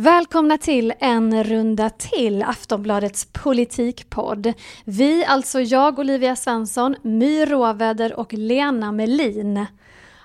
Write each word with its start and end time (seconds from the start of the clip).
Välkomna 0.00 0.58
till 0.58 0.92
en 0.98 1.44
runda 1.44 1.90
till 1.90 2.42
Aftonbladets 2.42 3.28
politikpodd. 3.32 4.52
Vi, 4.84 5.24
alltså 5.24 5.60
jag, 5.60 5.98
Olivia 5.98 6.36
Svensson, 6.36 6.96
My 7.02 7.44
Råväder 7.44 8.18
och 8.18 8.32
Lena 8.32 8.92
Melin 8.92 9.66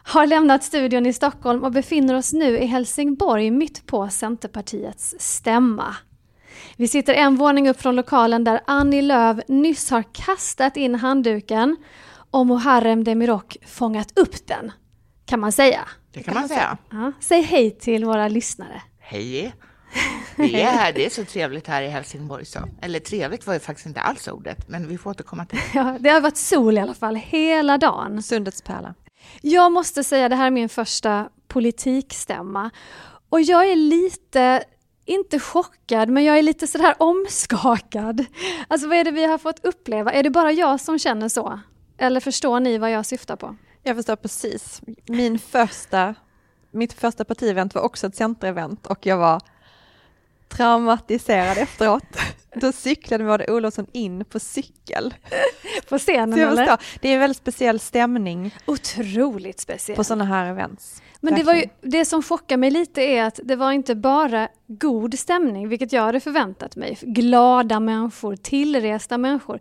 har 0.03 0.27
lämnat 0.27 0.63
studion 0.63 1.05
i 1.05 1.13
Stockholm 1.13 1.63
och 1.63 1.71
befinner 1.71 2.13
oss 2.13 2.33
nu 2.33 2.59
i 2.59 2.65
Helsingborg 2.65 3.51
mitt 3.51 3.85
på 3.85 4.09
Centerpartiets 4.09 5.15
stämma. 5.19 5.95
Vi 6.75 6.87
sitter 6.87 7.13
en 7.13 7.35
våning 7.35 7.69
upp 7.69 7.81
från 7.81 7.95
lokalen 7.95 8.43
där 8.43 8.61
Annie 8.67 9.01
Lööf 9.01 9.37
nyss 9.47 9.91
har 9.91 10.03
kastat 10.13 10.77
in 10.77 10.95
handduken 10.95 11.77
och 12.31 12.47
Muharrem 12.47 13.03
Demirok 13.03 13.57
fångat 13.67 14.19
upp 14.19 14.47
den, 14.47 14.71
kan 15.25 15.39
man 15.39 15.51
säga. 15.51 15.79
Det 16.13 16.23
kan 16.23 16.33
man 16.33 16.47
säga. 16.47 16.77
Ja, 16.89 17.11
säg 17.19 17.41
hej 17.41 17.71
till 17.71 18.05
våra 18.05 18.27
lyssnare. 18.27 18.81
Hej! 19.07 19.55
Vi 20.35 20.61
är 20.61 20.71
här, 20.71 20.93
det 20.93 21.05
är 21.05 21.09
så 21.09 21.25
trevligt 21.25 21.67
här 21.67 21.81
i 21.81 21.87
Helsingborg. 21.87 22.45
Så. 22.45 22.59
Eller 22.81 22.99
trevligt 22.99 23.47
var 23.47 23.53
ju 23.53 23.59
faktiskt 23.59 23.85
inte 23.85 24.01
alls 24.01 24.27
ordet, 24.27 24.69
men 24.69 24.87
vi 24.87 24.97
får 24.97 25.09
återkomma 25.09 25.45
till 25.45 25.59
det. 25.59 25.63
Ja, 25.79 25.97
det 25.99 26.09
har 26.09 26.21
varit 26.21 26.37
sol 26.37 26.77
i 26.77 26.81
alla 26.81 26.93
fall 26.93 27.15
hela 27.15 27.77
dagen. 27.77 28.23
Sundets 28.23 28.61
pärla. 28.61 28.93
Jag 29.41 29.71
måste 29.71 30.03
säga, 30.03 30.29
det 30.29 30.35
här 30.35 30.47
är 30.47 30.51
min 30.51 30.69
första 30.69 31.29
politikstämma. 31.47 32.71
Och 33.29 33.41
jag 33.41 33.71
är 33.71 33.75
lite, 33.75 34.63
inte 35.05 35.39
chockad, 35.39 36.09
men 36.09 36.23
jag 36.23 36.37
är 36.37 36.43
lite 36.43 36.67
sådär 36.67 36.95
omskakad. 36.99 38.25
Alltså 38.67 38.87
vad 38.87 38.97
är 38.97 39.03
det 39.03 39.11
vi 39.11 39.25
har 39.25 39.37
fått 39.37 39.65
uppleva? 39.65 40.11
Är 40.11 40.23
det 40.23 40.29
bara 40.29 40.51
jag 40.51 40.81
som 40.81 40.99
känner 40.99 41.29
så? 41.29 41.59
Eller 41.97 42.19
förstår 42.19 42.59
ni 42.59 42.77
vad 42.77 42.91
jag 42.91 43.05
syftar 43.05 43.35
på? 43.35 43.55
Jag 43.83 43.95
förstår 43.95 44.15
precis. 44.15 44.81
Min 45.05 45.39
första, 45.39 46.15
mitt 46.75 46.93
första 46.93 47.25
partievent 47.25 47.75
var 47.75 47.81
också 47.81 48.07
ett 48.07 48.15
centerevent 48.15 48.87
och 48.87 49.05
jag 49.05 49.17
var 49.17 49.41
traumatiserad 50.47 51.57
efteråt. 51.57 52.03
Då 52.55 52.71
cyklade 52.71 53.23
Maud 53.23 53.49
Olofsson 53.49 53.87
in 53.91 54.25
på 54.25 54.39
cykel. 54.39 55.13
På 55.89 55.97
scenen 55.97 56.39
eller? 56.39 56.77
Det 57.01 57.09
är 57.09 57.13
en 57.13 57.19
väldigt 57.19 57.37
speciell 57.37 57.79
stämning 57.79 58.55
Otroligt 58.65 59.59
speciellt. 59.59 59.97
på 59.97 60.03
sådana 60.03 60.25
här 60.25 60.49
events. 60.51 61.01
Men 61.19 61.35
det, 61.35 61.43
var 61.43 61.53
ju, 61.53 61.63
det 61.81 62.05
som 62.05 62.23
chockar 62.23 62.57
mig 62.57 62.71
lite 62.71 63.01
är 63.01 63.23
att 63.23 63.39
det 63.43 63.55
var 63.55 63.71
inte 63.71 63.95
bara 63.95 64.47
god 64.67 65.19
stämning, 65.19 65.69
vilket 65.69 65.93
jag 65.93 66.01
hade 66.01 66.19
förväntat 66.19 66.75
mig. 66.75 66.97
Glada 67.01 67.79
människor, 67.79 68.35
tillresta 68.35 69.17
människor. 69.17 69.59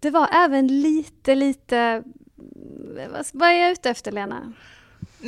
Det 0.00 0.10
var 0.10 0.28
även 0.32 0.66
lite, 0.66 1.34
lite... 1.34 2.02
Vad 3.32 3.48
är 3.48 3.54
jag 3.54 3.70
ute 3.70 3.90
efter, 3.90 4.12
Lena? 4.12 4.52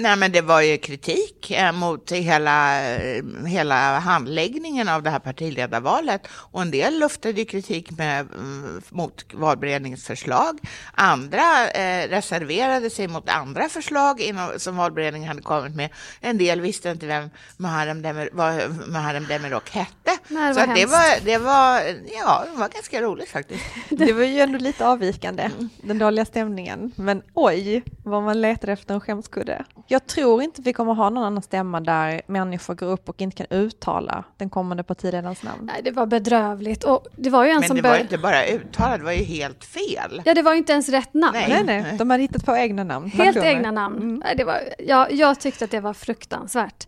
Nej, 0.00 0.16
men 0.16 0.32
det 0.32 0.40
var 0.40 0.60
ju 0.60 0.78
kritik 0.78 1.50
eh, 1.50 1.72
mot 1.72 2.12
hela, 2.12 2.88
eh, 2.94 3.24
hela 3.46 3.98
handläggningen 3.98 4.88
av 4.88 5.02
det 5.02 5.10
här 5.10 5.18
partiledarvalet 5.18 6.28
och 6.30 6.62
en 6.62 6.70
del 6.70 6.98
luftade 6.98 7.40
ju 7.40 7.44
kritik 7.44 7.90
med, 7.90 8.20
mm, 8.20 8.82
mot 8.88 9.24
valberedningens 9.34 10.06
förslag. 10.06 10.58
Andra 10.94 11.70
eh, 11.70 12.08
reserverade 12.08 12.90
sig 12.90 13.08
mot 13.08 13.28
andra 13.28 13.68
förslag 13.68 14.20
inom, 14.20 14.50
som 14.56 14.76
valberedningen 14.76 15.28
hade 15.28 15.42
kommit 15.42 15.74
med. 15.74 15.90
En 16.20 16.38
del 16.38 16.60
visste 16.60 16.90
inte 16.90 17.06
vem 17.06 17.30
Muharrem 17.56 18.02
Demir, 18.02 18.30
vad 18.32 18.54
Muharrem 18.88 19.26
Demirok 19.26 19.70
hette. 19.70 20.18
Nej, 20.28 20.48
det 20.48 20.54
Så 20.54 20.66
var 20.66 20.74
det, 20.74 20.86
var, 20.86 21.24
det 21.24 21.38
var, 21.38 21.80
ja, 22.18 22.44
det 22.52 22.60
var 22.60 22.68
ganska 22.68 23.02
roligt 23.02 23.30
faktiskt. 23.30 23.64
Det 23.90 24.12
var 24.12 24.24
ju 24.24 24.40
ändå 24.40 24.58
lite 24.58 24.86
avvikande, 24.86 25.50
den 25.82 25.98
dåliga 25.98 26.24
stämningen. 26.24 26.92
Men 26.96 27.22
oj, 27.34 27.82
vad 28.04 28.22
man 28.22 28.40
letade 28.40 28.72
efter 28.72 28.94
en 28.94 29.00
skämskudde. 29.00 29.64
Jag 29.90 30.06
tror 30.06 30.42
inte 30.42 30.62
vi 30.62 30.72
kommer 30.72 30.94
ha 30.94 31.10
någon 31.10 31.24
annan 31.24 31.42
stämma 31.42 31.80
där 31.80 32.22
människor 32.26 32.74
går 32.74 32.86
upp 32.86 33.08
och 33.08 33.20
inte 33.20 33.36
kan 33.36 33.46
uttala 33.58 34.24
den 34.36 34.50
kommande 34.50 34.82
partiledarens 34.82 35.42
namn. 35.42 35.70
Nej, 35.72 35.80
det 35.84 35.90
var 35.90 36.06
bedrövligt. 36.06 36.84
Och 36.84 37.06
det 37.16 37.30
var 37.30 37.44
ju 37.44 37.50
en 37.50 37.60
Men 37.60 37.68
som 37.68 37.76
det 37.76 37.82
var 37.82 37.98
inte 37.98 38.18
bara 38.18 38.46
uttalat, 38.46 38.98
det 38.98 39.04
var 39.04 39.12
ju 39.12 39.24
helt 39.24 39.64
fel. 39.64 40.22
Ja, 40.24 40.34
det 40.34 40.42
var 40.42 40.52
ju 40.52 40.58
inte 40.58 40.72
ens 40.72 40.88
rätt 40.88 41.14
namn. 41.14 41.38
Nej. 41.38 41.64
Nej, 41.64 41.82
nej, 41.82 41.96
de 41.98 42.10
hade 42.10 42.22
hittat 42.22 42.44
på 42.44 42.56
egna 42.56 42.84
namn. 42.84 43.10
Helt 43.10 43.34
personer. 43.34 43.50
egna 43.52 43.70
namn. 43.70 43.96
Mm. 43.96 44.22
Nej, 44.24 44.36
Det 44.36 44.44
var, 44.44 44.60
ja, 44.78 45.08
jag 45.10 45.40
tyckte 45.40 45.64
att 45.64 45.70
det 45.70 45.80
var 45.80 45.94
fruktansvärt. 45.94 46.86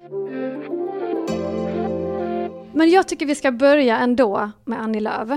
Men 2.72 2.90
jag 2.90 3.08
tycker 3.08 3.26
vi 3.26 3.34
ska 3.34 3.52
börja 3.52 3.98
ändå 3.98 4.50
med 4.64 4.80
Annie 4.80 5.00
Lööf. 5.00 5.30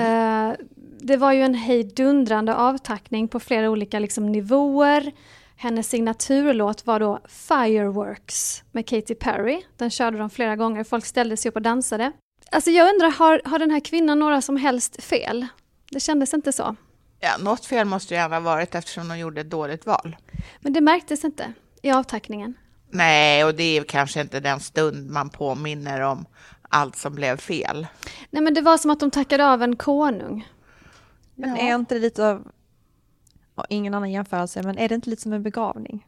Eh, 0.00 0.52
det 1.00 1.16
var 1.16 1.32
ju 1.32 1.42
en 1.42 1.54
hejdundrande 1.54 2.54
avtackning 2.54 3.28
på 3.28 3.40
flera 3.40 3.70
olika 3.70 3.98
liksom, 3.98 4.32
nivåer. 4.32 5.12
Hennes 5.56 5.88
signaturlåt 5.88 6.86
var 6.86 7.00
då 7.00 7.20
Fireworks 7.28 8.64
med 8.72 8.88
Katy 8.88 9.14
Perry. 9.14 9.62
Den 9.76 9.90
körde 9.90 10.18
de 10.18 10.30
flera 10.30 10.56
gånger, 10.56 10.84
folk 10.84 11.04
ställde 11.04 11.36
sig 11.36 11.48
upp 11.48 11.56
och 11.56 11.62
dansade. 11.62 12.12
Alltså 12.50 12.70
jag 12.70 12.94
undrar, 12.94 13.10
har, 13.10 13.42
har 13.44 13.58
den 13.58 13.70
här 13.70 13.80
kvinnan 13.80 14.18
några 14.18 14.42
som 14.42 14.56
helst 14.56 15.02
fel? 15.02 15.46
Det 15.90 16.00
kändes 16.00 16.34
inte 16.34 16.52
så. 16.52 16.76
Ja, 17.20 17.36
något 17.38 17.64
fel 17.64 17.86
måste 17.86 18.14
det 18.14 18.18
gärna 18.18 18.36
ha 18.36 18.40
varit 18.40 18.74
eftersom 18.74 19.08
de 19.08 19.18
gjorde 19.18 19.40
ett 19.40 19.50
dåligt 19.50 19.86
val. 19.86 20.16
Men 20.60 20.72
det 20.72 20.80
märktes 20.80 21.24
inte 21.24 21.52
i 21.82 21.90
avtackningen. 21.90 22.54
Nej, 22.90 23.44
och 23.44 23.54
det 23.54 23.62
är 23.62 23.84
kanske 23.84 24.20
inte 24.20 24.40
den 24.40 24.60
stund 24.60 25.10
man 25.10 25.30
påminner 25.30 26.00
om 26.00 26.26
allt 26.68 26.96
som 26.96 27.14
blev 27.14 27.36
fel. 27.36 27.86
Nej 28.30 28.42
men 28.42 28.54
det 28.54 28.60
var 28.60 28.78
som 28.78 28.90
att 28.90 29.00
de 29.00 29.10
tackade 29.10 29.46
av 29.46 29.62
en 29.62 29.76
konung. 29.76 30.48
Men 31.34 31.56
är 31.56 31.74
inte 31.74 31.94
det 31.94 32.00
lite 32.00 32.28
av, 32.28 32.44
ja, 32.44 32.50
ingen 33.68 33.94
annan 33.94 34.10
jämförelse, 34.10 34.62
men 34.62 34.78
är 34.78 34.88
det 34.88 34.94
inte 34.94 35.10
lite 35.10 35.22
som 35.22 35.32
en 35.32 35.42
begravning? 35.42 36.06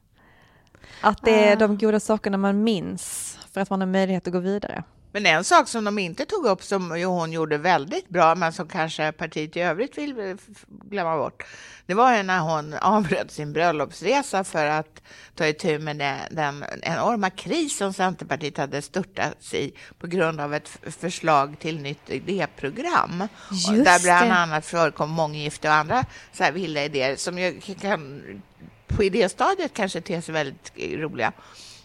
Att 1.00 1.22
det 1.22 1.48
är 1.48 1.52
Ah. 1.52 1.56
de 1.58 1.78
goda 1.78 2.00
sakerna 2.00 2.36
man 2.36 2.62
minns 2.64 3.38
för 3.52 3.60
att 3.60 3.70
man 3.70 3.80
har 3.80 3.86
möjlighet 3.88 4.26
att 4.26 4.32
gå 4.32 4.38
vidare. 4.38 4.84
Men 5.12 5.26
en 5.26 5.44
sak 5.44 5.68
som 5.68 5.84
de 5.84 5.98
inte 5.98 6.24
tog 6.24 6.46
upp 6.46 6.62
som 6.62 6.90
hon 6.90 7.32
gjorde 7.32 7.58
väldigt 7.58 8.08
bra, 8.08 8.34
men 8.34 8.52
som 8.52 8.68
kanske 8.68 9.12
partiet 9.12 9.56
i 9.56 9.60
övrigt 9.60 9.98
vill 9.98 10.18
eh, 10.18 10.36
glömma 10.68 11.16
bort, 11.16 11.44
det 11.86 11.94
var 11.94 12.16
ju 12.16 12.22
när 12.22 12.40
hon 12.40 12.74
avbröt 12.80 13.30
sin 13.30 13.52
bröllopsresa 13.52 14.44
för 14.44 14.66
att 14.66 15.02
ta 15.34 15.46
itu 15.46 15.78
med 15.78 15.96
den, 15.96 16.18
den 16.30 16.64
enorma 16.82 17.30
kris 17.30 17.76
som 17.76 17.92
Centerpartiet 17.92 18.56
hade 18.56 18.82
störtats 18.82 19.54
i 19.54 19.72
på 19.98 20.06
grund 20.06 20.40
av 20.40 20.54
ett 20.54 20.68
förslag 20.82 21.56
till 21.58 21.80
nytt 21.80 22.10
idéprogram. 22.10 23.28
Just 23.50 23.84
där 23.84 24.02
bland 24.02 24.30
det. 24.30 24.34
annat 24.34 24.66
förekom 24.66 25.10
månggifte 25.10 25.68
och 25.68 25.74
andra 25.74 26.04
så 26.32 26.44
här 26.44 26.52
vilda 26.52 26.84
idéer 26.84 27.16
som 27.16 27.38
ju 27.38 27.60
kan 27.60 28.22
på 28.86 29.04
idéstadiet 29.04 29.74
kanske 29.74 30.00
ter 30.00 30.20
sig 30.20 30.34
väldigt 30.34 30.72
eh, 30.74 30.98
roliga 30.98 31.32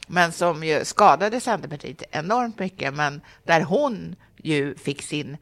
men 0.08 0.32
som 0.32 0.64
ju 0.64 0.86
skadade 0.86 1.40
Centerpartiet 1.40 2.04
enormt 2.12 2.60
mycket, 2.60 2.94
men 2.94 3.22
där 3.44 3.62
hon 3.62 4.16
ju 4.38 4.76
fick 4.76 5.02
sin 5.02 5.38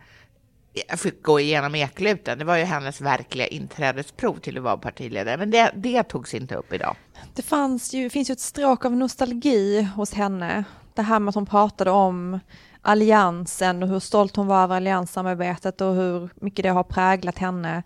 fick 0.98 1.24
gå 1.24 1.40
igenom 1.40 1.76
ekluten. 1.76 2.40
Det 2.40 2.46
var 2.46 2.58
ju 2.58 2.64
hennes 2.64 3.02
verkliga 3.02 3.48
inträdesprov 3.48 4.38
till 4.38 4.58
att 4.58 4.64
vara 4.64 4.78
partiledare, 4.78 5.38
men 5.38 5.52
det, 5.52 5.72
det 5.76 6.04
togs 6.04 6.34
inte 6.34 6.56
upp 6.56 6.74
idag. 6.74 6.96
Det 7.36 7.42
fanns 7.42 7.94
ju, 7.94 8.10
finns 8.10 8.30
ju 8.30 8.34
ett 8.34 8.40
stråk 8.40 8.86
av 8.86 8.92
nostalgi 8.92 9.82
hos 9.96 10.14
henne. 10.14 10.64
Det 10.94 11.02
här 11.02 11.20
med 11.20 11.30
att 11.30 11.36
hon 11.36 11.46
pratade 11.46 11.92
om 11.92 12.40
alliansen 12.82 13.84
och 13.84 13.90
hur 13.90 14.00
stolt 14.00 14.36
hon 14.36 14.48
var 14.48 14.64
över 14.64 14.76
allianssamarbetet 14.76 15.82
och 15.82 15.96
hur 15.96 16.30
mycket 16.36 16.64
det 16.64 16.70
har 16.70 16.84
präglat 16.84 17.38
henne. 17.38 17.84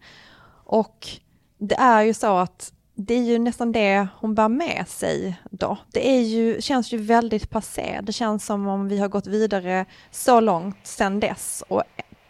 Och 0.65 1.07
det 1.57 1.75
är 1.75 2.01
ju 2.01 2.13
så 2.13 2.37
att 2.37 2.73
det 2.95 3.13
är 3.13 3.23
ju 3.23 3.39
nästan 3.39 3.71
det 3.71 4.07
hon 4.15 4.35
bär 4.35 4.49
med 4.49 4.87
sig 4.87 5.39
då. 5.51 5.77
Det 5.91 6.09
är 6.09 6.21
ju, 6.21 6.61
känns 6.61 6.93
ju 6.93 6.97
väldigt 6.97 7.49
passé. 7.49 7.99
Det 8.03 8.13
känns 8.13 8.45
som 8.45 8.67
om 8.67 8.87
vi 8.87 8.99
har 8.99 9.07
gått 9.07 9.27
vidare 9.27 9.85
så 10.11 10.39
långt 10.39 10.77
sedan 10.83 11.19
dess. 11.19 11.63
Och 11.67 11.83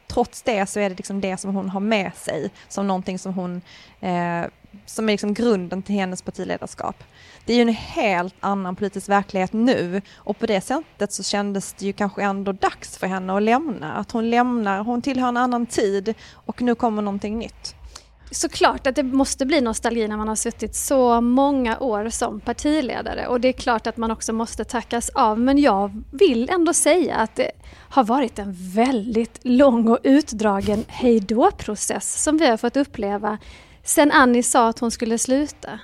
trots 0.08 0.42
det 0.42 0.66
så 0.70 0.80
är 0.80 0.90
det 0.90 0.96
liksom 0.96 1.22
det 1.22 1.38
som 1.38 1.56
hon 1.56 1.70
har 1.70 1.80
med 1.80 2.12
sig 2.16 2.52
som 2.68 2.88
någonting 2.88 3.20
som 3.20 3.34
hon, 3.34 3.62
eh, 4.00 4.46
som 4.86 5.10
är 5.10 5.14
liksom 5.14 5.34
grunden 5.34 5.84
till 5.84 5.96
hennes 5.96 6.22
partiledarskap. 6.22 7.04
Det 7.46 7.54
är 7.54 7.58
ju 7.58 7.62
en 7.62 7.70
helt 7.70 8.36
annan 8.40 8.76
politisk 8.76 9.10
verklighet 9.10 9.54
nu 9.54 10.02
och 10.16 10.40
på 10.40 10.46
det 10.46 10.62
sättet 10.62 11.14
så 11.14 11.24
kändes 11.24 11.74
det 11.74 11.86
ju 11.86 11.94
kanske 11.94 12.24
ändå 12.24 12.52
dags 12.52 12.98
för 12.98 13.08
henne 13.08 13.38
att 13.38 13.44
lämna. 13.44 13.94
Att 13.94 14.12
hon 14.12 14.30
lämnar, 14.30 14.84
hon 14.84 15.02
tillhör 15.02 15.28
en 15.28 15.38
annan 15.38 15.66
tid 15.66 16.14
och 16.34 16.62
nu 16.62 16.76
kommer 16.76 17.02
någonting 17.02 17.40
nytt 17.40 17.76
såklart 18.32 18.88
att 18.88 18.96
det 18.96 19.04
måste 19.04 19.46
bli 19.46 19.62
nostalgi 19.62 20.08
när 20.08 20.18
man 20.18 20.28
har 20.28 20.36
suttit 20.36 20.76
så 20.76 21.22
många 21.22 21.80
år 21.80 22.10
som 22.10 22.40
partiledare 22.40 23.28
och 23.28 23.42
det 23.42 23.48
är 23.48 23.54
klart 23.54 23.88
att 23.88 23.98
man 23.98 24.12
också 24.12 24.34
måste 24.34 24.64
tackas 24.64 25.10
av 25.10 25.40
men 25.40 25.58
jag 25.58 26.04
vill 26.12 26.50
ändå 26.50 26.74
säga 26.74 27.16
att 27.16 27.36
det 27.36 27.52
har 27.90 28.04
varit 28.04 28.40
en 28.40 28.54
väldigt 28.58 29.40
lång 29.42 29.88
och 29.88 30.00
utdragen 30.04 30.86
hejdå-process 30.88 32.24
som 32.24 32.38
vi 32.38 32.48
har 32.48 32.58
fått 32.58 32.78
uppleva 32.78 33.38
sen 33.84 34.12
Annie 34.12 34.44
sa 34.44 34.68
att 34.70 34.80
hon 34.80 34.92
skulle 34.92 35.18
sluta. 35.18 35.80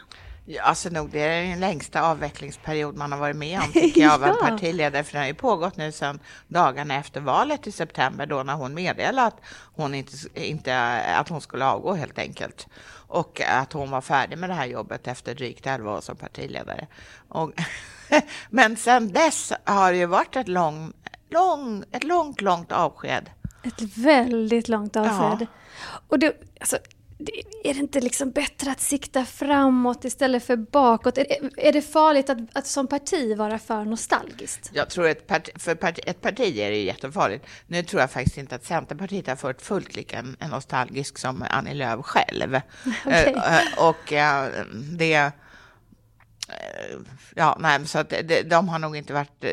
Alltså 0.59 0.89
nog, 0.89 1.09
det 1.09 1.19
är 1.19 1.49
den 1.49 1.59
längsta 1.59 2.01
avvecklingsperiod 2.01 2.95
man 2.95 3.11
har 3.11 3.19
varit 3.19 3.35
med 3.35 3.59
om, 3.59 3.71
tycker 3.73 4.01
jag, 4.01 4.13
av 4.13 4.23
en 4.23 4.35
partiledare. 4.35 5.03
För 5.03 5.13
den 5.13 5.21
har 5.21 5.27
ju 5.27 5.33
pågått 5.33 5.77
nu 5.77 5.91
sedan 5.91 6.19
dagarna 6.47 6.95
efter 6.95 7.21
valet 7.21 7.67
i 7.67 7.71
september, 7.71 8.25
då 8.25 8.43
när 8.43 8.53
hon 8.53 8.73
meddelade 8.73 9.27
att 9.27 9.41
hon, 9.75 9.95
inte, 9.95 10.13
inte, 10.33 10.77
att 11.17 11.29
hon 11.29 11.41
skulle 11.41 11.65
avgå 11.65 11.93
helt 11.93 12.19
enkelt. 12.19 12.67
Och 13.07 13.41
att 13.41 13.73
hon 13.73 13.91
var 13.91 14.01
färdig 14.01 14.37
med 14.37 14.49
det 14.49 14.53
här 14.53 14.65
jobbet 14.65 15.07
efter 15.07 15.35
drygt 15.35 15.67
11 15.67 15.97
år 15.97 16.01
som 16.01 16.15
partiledare. 16.15 16.87
Och, 17.27 17.51
men 18.49 18.77
sedan 18.77 19.11
dess 19.11 19.53
har 19.63 19.91
det 19.91 19.97
ju 19.97 20.05
varit 20.05 20.35
ett, 20.35 20.47
lång, 20.47 20.93
lång, 21.29 21.83
ett 21.91 22.03
långt, 22.03 22.41
långt 22.41 22.71
avsked. 22.71 23.29
Ett 23.63 23.97
väldigt 23.97 24.67
långt 24.67 24.95
avsked. 24.95 25.41
Ja. 25.41 25.47
Och 26.07 26.19
det, 26.19 26.33
alltså, 26.59 26.77
är 27.63 27.73
det 27.73 27.79
inte 27.79 28.01
liksom 28.01 28.31
bättre 28.31 28.71
att 28.71 28.81
sikta 28.81 29.25
framåt 29.25 30.05
istället 30.05 30.43
för 30.43 30.55
bakåt? 30.55 31.17
Är, 31.17 31.73
det 31.73 31.81
farligt 31.81 32.29
att, 32.29 32.37
att 32.53 32.67
som 32.67 32.87
parti 32.87 33.37
vara 33.37 33.59
för 33.59 33.85
nostalgiskt? 33.85 34.69
Jag 34.73 34.89
tror 34.89 35.09
att 35.09 35.27
parti, 35.27 35.49
för 35.55 35.75
parti, 35.75 35.99
ett 36.05 36.21
parti 36.21 36.57
är 36.59 36.69
det 36.69 36.77
jättefarligt. 36.77 37.45
Nu 37.67 37.83
tror 37.83 38.01
jag 38.01 38.11
faktiskt 38.11 38.37
inte 38.37 38.55
att 38.55 38.65
Centerpartiet 38.65 39.27
har 39.27 39.35
fört 39.35 39.61
fullt 39.61 39.95
lika 39.95 40.25
nostalgisk 40.51 41.17
som 41.17 41.45
Annie 41.49 41.73
Lööf 41.73 42.05
själv. 42.05 42.59
Okay. 43.05 43.33
Eh, 43.33 43.89
och 43.89 44.13
eh, 44.13 44.49
det 44.97 45.13
Eh, 45.13 45.31
ja, 47.35 47.57
nej, 47.59 47.87
så 47.87 47.99
att 47.99 48.09
de, 48.09 48.41
de 48.41 48.69
har 48.69 48.79
nog 48.79 48.97
inte 48.97 49.13
varit... 49.13 49.43
Eh, 49.43 49.51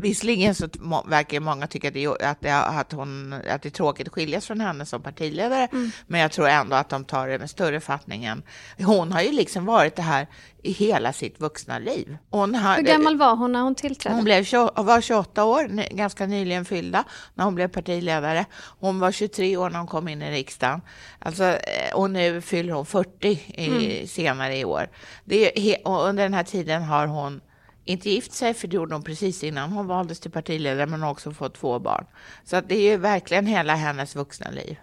visserligen 0.00 0.54
så 0.54 0.68
verkar 1.06 1.40
många 1.40 1.66
tycka 1.66 1.88
att 1.88 1.94
det, 1.94 2.06
att, 2.06 2.40
det, 2.40 2.54
att, 2.54 2.92
hon, 2.92 3.32
att 3.32 3.62
det 3.62 3.68
är 3.68 3.70
tråkigt 3.70 4.06
att 4.06 4.12
skiljas 4.12 4.46
från 4.46 4.60
henne 4.60 4.86
som 4.86 5.02
partiledare, 5.02 5.68
mm. 5.72 5.90
men 6.06 6.20
jag 6.20 6.32
tror 6.32 6.48
ändå 6.48 6.76
att 6.76 6.88
de 6.88 7.04
tar 7.04 7.28
det 7.28 7.38
med 7.38 7.50
större 7.50 7.80
fattning 7.80 8.24
än... 8.24 8.42
Hon 8.78 9.12
har 9.12 9.22
ju 9.22 9.32
liksom 9.32 9.64
varit 9.64 9.96
det 9.96 10.02
här 10.02 10.26
i 10.62 10.72
hela 10.72 11.12
sitt 11.12 11.40
vuxna 11.40 11.78
liv. 11.78 12.16
Hon 12.30 12.54
har, 12.54 12.76
Hur 12.76 12.82
gammal 12.82 13.16
var 13.16 13.36
hon 13.36 13.52
när 13.52 13.60
hon 13.60 13.74
tillträdde? 13.74 14.16
Hon 14.16 14.24
blev, 14.24 14.46
var 14.76 15.00
28 15.00 15.44
år, 15.44 15.94
ganska 15.94 16.26
nyligen 16.26 16.64
fyllda, 16.64 17.04
när 17.34 17.44
hon 17.44 17.54
blev 17.54 17.68
partiledare. 17.68 18.44
Hon 18.80 19.00
var 19.00 19.12
23 19.12 19.56
år 19.56 19.70
när 19.70 19.78
hon 19.78 19.86
kom 19.86 20.08
in 20.08 20.22
i 20.22 20.30
riksdagen. 20.30 20.80
Alltså, 21.18 21.44
eh, 21.44 21.94
och 21.94 22.10
nu 22.10 22.40
fyller 22.40 22.72
hon 22.72 22.86
40 22.86 23.28
i, 23.28 23.66
mm. 23.66 24.06
senare 24.06 24.58
i 24.58 24.64
år. 24.64 24.88
Det 25.24 25.72
är, 25.72 25.87
och 25.88 26.08
under 26.08 26.22
den 26.22 26.34
här 26.34 26.44
tiden 26.44 26.82
har 26.82 27.06
hon 27.06 27.40
inte 27.84 28.10
gift 28.10 28.32
sig, 28.32 28.54
för 28.54 28.68
det 28.68 28.76
gjorde 28.76 28.94
hon 28.94 29.02
precis 29.02 29.44
innan 29.44 29.72
hon 29.72 29.86
valdes 29.86 30.20
till 30.20 30.30
partiledare, 30.30 30.86
men 30.86 31.02
också 31.02 31.32
fått 31.32 31.54
två 31.54 31.78
barn. 31.78 32.06
Så 32.44 32.56
att 32.56 32.68
det 32.68 32.74
är 32.74 32.90
ju 32.90 32.96
verkligen 32.96 33.46
hela 33.46 33.74
hennes 33.74 34.16
vuxna 34.16 34.50
liv. 34.50 34.78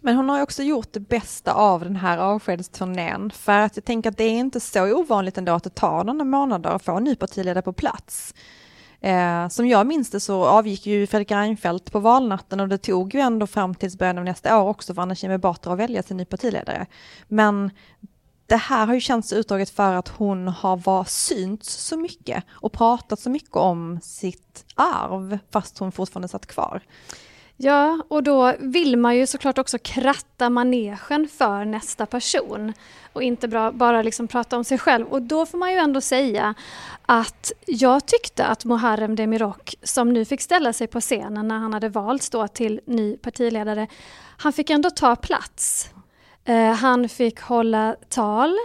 Men 0.00 0.16
hon 0.16 0.28
har 0.28 0.42
också 0.42 0.62
gjort 0.62 0.92
det 0.92 1.00
bästa 1.00 1.52
av 1.52 1.80
den 1.80 1.96
här 1.96 2.18
avskedsturnén, 2.18 3.30
för 3.30 3.58
att 3.58 3.76
jag 3.76 3.84
tänker 3.84 4.10
att 4.10 4.16
det 4.16 4.24
är 4.24 4.30
inte 4.38 4.60
så 4.60 4.98
ovanligt 4.98 5.38
ändå 5.38 5.52
att 5.52 5.64
det 5.64 5.74
tar 5.74 6.04
några 6.04 6.24
månader 6.24 6.70
att 6.70 6.84
få 6.84 6.96
en 6.96 7.04
ny 7.04 7.16
partiledare 7.16 7.62
på 7.62 7.72
plats. 7.72 8.34
Eh, 9.00 9.48
som 9.48 9.66
jag 9.66 9.86
minns 9.86 10.10
det 10.10 10.20
så 10.20 10.44
avgick 10.44 10.86
ju 10.86 11.06
Fredrik 11.06 11.30
Reinfeldt 11.30 11.92
på 11.92 11.98
valnatten 11.98 12.60
och 12.60 12.68
det 12.68 12.78
tog 12.78 13.14
ju 13.14 13.20
ändå 13.20 13.46
fram 13.46 13.74
till 13.74 13.96
början 13.98 14.18
av 14.18 14.24
nästa 14.24 14.58
år 14.58 14.68
också 14.68 14.94
för 14.94 15.02
Anna 15.02 15.14
Kinberg 15.14 15.38
Batra 15.38 15.72
att 15.72 15.78
välja 15.78 16.02
sin 16.02 16.16
ny 16.16 16.24
partiledare. 16.24 16.86
Men 17.28 17.70
det 18.50 18.56
här 18.56 18.86
har 18.86 18.94
ju 18.94 19.00
känts 19.00 19.32
utdraget 19.32 19.70
för 19.70 19.94
att 19.94 20.08
hon 20.08 20.48
har 20.48 20.76
var 20.76 21.04
synts 21.04 21.74
så 21.74 21.96
mycket 21.96 22.44
och 22.50 22.72
pratat 22.72 23.20
så 23.20 23.30
mycket 23.30 23.56
om 23.56 24.00
sitt 24.02 24.64
arv 24.74 25.38
fast 25.52 25.78
hon 25.78 25.92
fortfarande 25.92 26.28
satt 26.28 26.46
kvar. 26.46 26.80
Ja, 27.56 28.02
och 28.08 28.22
då 28.22 28.54
vill 28.58 28.96
man 28.96 29.16
ju 29.16 29.26
såklart 29.26 29.58
också 29.58 29.78
kratta 29.78 30.50
manegen 30.50 31.28
för 31.28 31.64
nästa 31.64 32.06
person 32.06 32.72
och 33.12 33.22
inte 33.22 33.48
bra, 33.48 33.72
bara 33.72 34.02
liksom 34.02 34.28
prata 34.28 34.56
om 34.56 34.64
sig 34.64 34.78
själv. 34.78 35.06
Och 35.06 35.22
då 35.22 35.46
får 35.46 35.58
man 35.58 35.72
ju 35.72 35.78
ändå 35.78 36.00
säga 36.00 36.54
att 37.06 37.52
jag 37.66 38.06
tyckte 38.06 38.46
att 38.46 38.64
Muharrem 38.64 39.16
Demirok, 39.16 39.74
som 39.82 40.12
nu 40.12 40.24
fick 40.24 40.40
ställa 40.40 40.72
sig 40.72 40.86
på 40.86 41.00
scenen 41.00 41.48
när 41.48 41.58
han 41.58 41.72
hade 41.72 41.88
valts 41.88 42.30
då 42.30 42.48
till 42.48 42.80
ny 42.86 43.16
partiledare, 43.16 43.86
han 44.36 44.52
fick 44.52 44.70
ändå 44.70 44.90
ta 44.90 45.16
plats. 45.16 45.90
Eh, 46.44 46.72
han 46.72 47.08
fick 47.08 47.40
hålla 47.40 47.96
tal, 48.08 48.56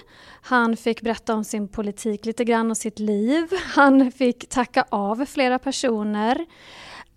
han 0.42 0.78
fick 0.78 1.02
berätta 1.02 1.34
om 1.34 1.44
sin 1.44 1.68
politik 1.68 2.26
lite 2.26 2.44
grann 2.44 2.72
och 2.72 2.78
sitt 2.78 3.00
liv. 3.00 3.48
Han 3.76 4.12
fick 4.12 4.50
tacka 4.50 4.86
av 4.90 5.26
flera 5.26 5.60
personer. 5.60 6.46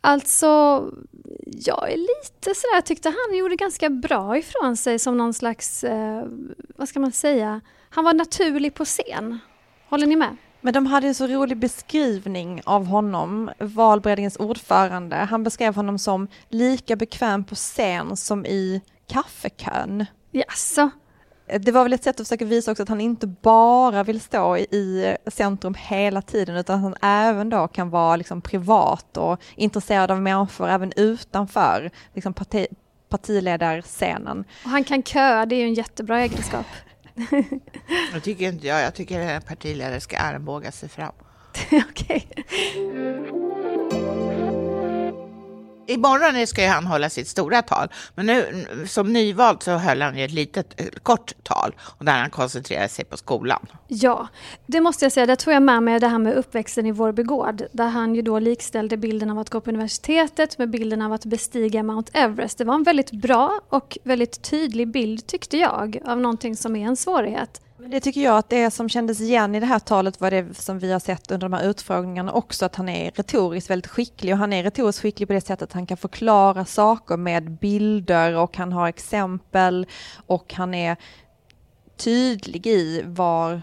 Alltså, 0.01 0.47
jag 1.47 1.93
är 1.93 1.97
lite 1.97 2.55
sådär, 2.55 2.75
jag 2.75 2.85
tyckte 2.85 3.09
han 3.09 3.39
gjorde 3.39 3.57
ganska 3.57 3.91
bra 3.91 4.39
ifrån 4.39 4.77
sig 4.77 4.99
som 4.99 5.17
någon 5.17 5.35
slags, 5.35 5.85
eh, 5.85 6.25
vad 6.77 6.89
ska 6.89 7.01
man 7.01 7.13
säga, 7.13 7.61
han 7.91 8.05
var 8.05 8.15
naturlig 8.15 8.75
på 8.75 8.85
scen. 8.85 9.39
Håller 9.89 10.07
ni 10.07 10.17
med? 10.17 10.37
Men 10.61 10.75
de 10.75 10.87
hade 10.87 11.07
en 11.07 11.15
så 11.15 11.27
rolig 11.27 11.57
beskrivning 11.59 12.63
av 12.65 12.85
honom, 12.87 13.51
valberedningens 13.59 14.37
ordförande. 14.37 15.17
Han 15.17 15.45
beskrev 15.45 15.75
honom 15.75 15.99
som 15.99 16.29
lika 16.49 16.97
bekväm 16.97 17.45
på 17.45 17.55
scen 17.55 18.17
som 18.17 18.47
i 18.47 18.83
kaffekön. 19.07 20.07
Jaså? 20.31 20.91
det 21.61 21.73
var 21.73 21.83
väl 21.83 21.93
ett 21.93 22.05
sätt 22.05 22.21
att 22.21 22.29
försöka 22.29 22.45
visa 22.45 22.71
också 22.71 22.83
att 22.83 22.89
han 22.89 23.01
inte 23.01 23.27
bara 23.27 24.03
vill 24.03 24.21
stå 24.21 24.57
i 24.57 25.17
centrum 25.27 25.75
hela 25.79 26.23
tiden 26.23 26.57
utan 26.57 26.77
att 26.77 26.83
han 26.83 26.95
även 27.03 27.51
då 27.51 27.69
kan 27.69 27.91
vara 27.91 28.17
liksom 28.17 28.41
privat 28.41 29.17
och 29.17 29.41
intresserad 29.57 30.11
av 30.11 30.23
människor 30.23 30.69
även 30.69 30.93
utanför 30.97 31.91
liksom 32.15 32.35
parti, 32.35 32.67
partiledarscenen. 33.09 34.45
Och 34.65 34.71
han 34.71 34.85
kan 34.85 35.03
köa, 35.03 35.47
det 35.47 35.55
är 35.55 35.59
ju 35.59 35.67
en 35.67 35.75
jättebra 35.75 36.21
egenskap. 36.21 36.67
jag 38.13 38.23
tycker 38.23 38.49
inte 38.49 38.67
jag, 38.67 38.83
jag 38.83 38.95
tycker 38.95 39.37
att 39.37 39.47
partiledare 39.47 40.01
ska 40.01 40.19
armbåga 40.19 40.73
sig 40.73 40.89
fram. 40.89 41.13
Okej. 41.91 42.29
Imorgon 45.89 46.47
ska 46.47 46.69
han 46.69 46.87
hålla 46.87 47.11
sitt 47.11 47.29
stora 47.29 47.63
tal, 47.63 47.89
men 48.15 48.27
nu 48.27 48.67
som 48.87 49.13
nyvald 49.13 49.63
så 49.63 49.71
höll 49.71 50.03
han 50.03 50.17
ett 50.17 50.31
litet 50.31 50.81
eh, 50.81 50.87
kort 51.03 51.33
tal 51.43 51.75
och 51.81 52.05
där 52.05 52.19
han 52.19 52.31
koncentrerade 52.31 52.89
sig 52.89 53.05
på 53.05 53.17
skolan. 53.17 53.67
Ja, 53.89 54.29
det 54.67 54.81
måste 54.81 55.05
jag 55.05 55.13
säga, 55.13 55.27
Där 55.27 55.37
tog 55.37 55.55
jag 55.55 55.63
med 55.63 55.83
mig 55.83 56.01
det 56.01 56.09
här 56.09 56.19
med 56.19 56.35
uppväxten 56.35 56.87
i 56.87 56.93
Vårby 56.93 57.23
gård, 57.23 57.63
där 57.73 57.89
han 57.89 58.15
ju 58.15 58.23
då 58.23 58.39
likställde 58.39 58.97
bilden 58.97 59.31
av 59.31 59.39
att 59.39 59.51
gå 59.51 59.61
på 59.61 59.71
universitetet 59.71 60.59
med 60.59 60.71
bilden 60.71 61.03
av 61.03 61.13
att 61.13 61.25
bestiga 61.25 61.83
Mount 61.83 62.13
Everest. 62.15 62.59
Det 62.59 62.65
var 62.65 62.75
en 62.75 62.83
väldigt 62.83 63.11
bra 63.11 63.61
och 63.69 63.99
väldigt 64.05 64.43
tydlig 64.43 64.93
bild 64.93 65.27
tyckte 65.27 65.57
jag 65.57 65.99
av 66.05 66.21
någonting 66.21 66.57
som 66.57 66.77
är 66.77 66.87
en 66.87 66.97
svårighet. 66.97 67.61
Det 67.87 68.01
tycker 68.01 68.21
jag 68.21 68.39
att 68.39 68.49
det 68.49 68.71
som 68.71 68.89
kändes 68.89 69.21
igen 69.21 69.55
i 69.55 69.61
det 69.61 69.67
här 69.67 69.79
talet 69.79 70.21
var 70.21 70.31
det 70.31 70.55
som 70.55 70.79
vi 70.79 70.93
har 70.93 71.01
sett 71.01 71.31
under 71.31 71.49
de 71.49 71.53
här 71.57 71.71
utfrågningarna 71.71 72.33
också, 72.33 72.67
att 72.67 72.77
han 72.77 72.89
är 72.89 73.11
retoriskt 73.11 73.71
väldigt 73.71 73.91
skicklig 73.91 74.35
och 74.35 74.39
han 74.39 74.53
är 74.53 74.63
retoriskt 74.63 75.03
skicklig 75.03 75.29
på 75.29 75.35
det 75.35 75.41
sättet 75.41 75.63
att 75.63 75.73
han 75.73 75.87
kan 75.87 75.97
förklara 75.97 76.65
saker 76.65 77.17
med 77.17 77.51
bilder 77.51 78.37
och 78.37 78.57
han 78.57 78.73
har 78.73 78.89
exempel 78.89 79.87
och 80.27 80.55
han 80.55 80.75
är 80.75 80.97
tydlig 81.97 82.67
i 82.67 83.03
var, 83.07 83.63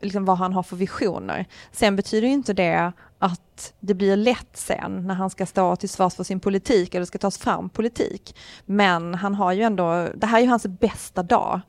liksom 0.00 0.24
vad 0.24 0.38
han 0.38 0.52
har 0.52 0.62
för 0.62 0.76
visioner. 0.76 1.46
Sen 1.72 1.96
betyder 1.96 2.28
inte 2.28 2.52
det 2.52 2.92
att 3.18 3.72
det 3.80 3.94
blir 3.94 4.16
lätt 4.16 4.56
sen 4.56 5.06
när 5.06 5.14
han 5.14 5.30
ska 5.30 5.46
stå 5.46 5.76
till 5.76 5.88
svars 5.88 6.14
för 6.14 6.24
sin 6.24 6.40
politik 6.40 6.94
eller 6.94 7.06
ska 7.06 7.18
tas 7.18 7.38
fram 7.38 7.68
politik. 7.68 8.36
Men 8.66 9.14
han 9.14 9.34
har 9.34 9.52
ju 9.52 9.62
ändå, 9.62 10.08
det 10.14 10.26
här 10.26 10.38
är 10.38 10.42
ju 10.42 10.48
hans 10.48 10.66
bästa 10.66 11.22
dag. 11.22 11.60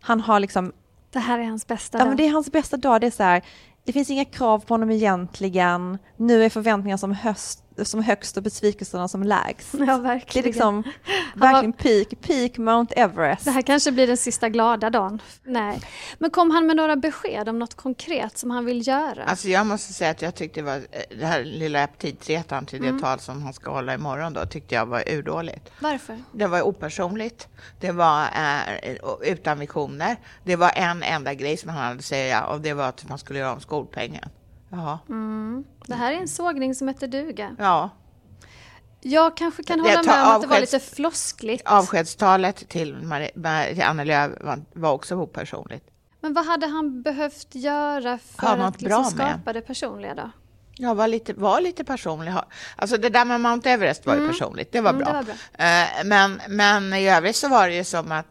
Han 0.00 0.20
har 0.20 0.40
liksom 0.40 0.72
det 1.10 1.18
här 1.18 1.38
är 1.38 1.44
hans 1.44 1.66
bästa 1.66 1.98
dag. 1.98 2.04
Ja, 2.04 2.08
men 2.08 2.16
det 2.16 2.26
är 2.26 2.30
hans 2.30 2.52
bästa 2.52 2.76
dag. 2.76 3.00
Det 3.00 3.06
är 3.06 3.10
så 3.10 3.22
här, 3.22 3.42
det 3.84 3.92
finns 3.92 4.10
inga 4.10 4.24
krav 4.24 4.58
på 4.58 4.74
honom 4.74 4.90
egentligen. 4.90 5.98
Nu 6.16 6.44
är 6.44 6.48
förväntningarna 6.48 6.98
som 6.98 7.12
höst 7.12 7.64
som 7.82 8.02
högst 8.02 8.36
och 8.36 8.42
besvikelserna 8.42 9.08
som 9.08 9.22
lägst. 9.22 9.74
Ja, 9.90 9.98
verkligen. 9.98 10.42
Det 10.42 10.48
är 10.48 10.52
liksom 10.52 10.82
verkligen 11.34 11.72
peak, 11.72 12.20
peak 12.20 12.58
Mount 12.58 12.94
Everest. 12.94 13.44
Det 13.44 13.50
här 13.50 13.62
kanske 13.62 13.92
blir 13.92 14.06
den 14.06 14.16
sista 14.16 14.48
glada 14.48 14.90
dagen. 14.90 15.22
Nej. 15.44 15.80
Men 16.18 16.30
kom 16.30 16.50
han 16.50 16.66
med 16.66 16.76
några 16.76 16.96
besked 16.96 17.48
om 17.48 17.58
något 17.58 17.74
konkret 17.74 18.38
som 18.38 18.50
han 18.50 18.64
vill 18.64 18.88
göra? 18.88 19.24
Alltså 19.24 19.48
jag 19.48 19.66
måste 19.66 19.92
säga 19.92 20.10
att 20.10 20.22
jag 20.22 20.34
tyckte 20.34 20.60
det 20.60 20.64
var 20.64 20.76
eh, 20.76 21.18
det 21.18 21.26
här 21.26 21.44
lilla 21.44 21.84
aptitretan 21.84 22.66
till 22.66 22.82
det 22.82 22.88
mm. 22.88 23.00
tal 23.00 23.20
som 23.20 23.42
han 23.42 23.52
ska 23.52 23.70
hålla 23.70 23.94
imorgon 23.94 24.32
då 24.32 24.46
tyckte 24.46 24.74
jag 24.74 24.86
var 24.86 25.08
urdåligt. 25.08 25.70
Varför? 25.80 26.18
Det 26.32 26.46
var 26.46 26.62
opersonligt. 26.62 27.48
Det 27.80 27.92
var 27.92 28.22
eh, 28.22 28.96
utan 29.22 29.58
visioner. 29.58 30.16
Det 30.44 30.56
var 30.56 30.72
en 30.76 31.02
enda 31.02 31.34
grej 31.34 31.56
som 31.56 31.70
han 31.70 31.78
hade 31.78 31.98
att 31.98 32.04
säga 32.04 32.44
och 32.44 32.60
det 32.60 32.74
var 32.74 32.88
att 32.88 33.08
man 33.08 33.18
skulle 33.18 33.38
göra 33.38 33.52
om 33.52 33.60
skolpengen. 33.60 34.28
Ja. 34.70 34.98
Mm. 35.08 35.64
Det 35.86 35.94
här 35.94 36.12
är 36.12 36.16
en 36.16 36.28
sågning 36.28 36.74
som 36.74 36.88
heter 36.88 37.08
duga. 37.08 37.56
Ja. 37.58 37.90
Jag 39.02 39.36
kanske 39.36 39.62
kan 39.62 39.80
hålla 39.80 40.02
med 40.02 40.22
om 40.24 40.30
att 40.36 40.42
det 40.42 40.46
var 40.48 40.60
lite 40.60 40.80
floskligt. 40.80 41.66
Avskedstalet 41.66 42.68
till, 42.68 42.94
Marie, 42.96 43.74
till 43.74 43.82
Annie 43.82 44.04
Lööf 44.04 44.30
var, 44.40 44.62
var 44.72 44.92
också 44.92 45.14
opersonligt. 45.16 45.86
Men 46.20 46.34
vad 46.34 46.46
hade 46.46 46.66
han 46.66 47.02
behövt 47.02 47.54
göra 47.54 48.18
för 48.18 48.58
att 48.58 48.80
liksom 48.82 49.02
med. 49.02 49.28
skapa 49.28 49.52
det 49.52 49.60
personliga 49.60 50.14
då? 50.14 50.30
Jag 50.76 50.94
var 50.94 51.08
lite, 51.08 51.32
var 51.34 51.60
lite 51.60 51.84
personlig. 51.84 52.32
Alltså 52.76 52.96
det 52.96 53.08
där 53.08 53.24
med 53.24 53.40
Mount 53.40 53.70
Everest 53.70 54.06
var 54.06 54.16
ju 54.16 54.28
personligt, 54.28 54.72
det 54.72 54.80
var, 54.80 54.90
Mm, 54.90 55.02
bra. 55.04 55.12
det 55.12 55.16
var 55.16 55.24
bra. 55.24 55.34
Eh, 55.66 56.04
Men, 56.04 56.40
men 56.48 56.92
i 56.94 57.08
övrigt 57.10 57.36
så 57.36 57.48
var 57.48 57.68
det 57.68 57.74
ju 57.74 57.84
som 57.84 58.12
att 58.12 58.26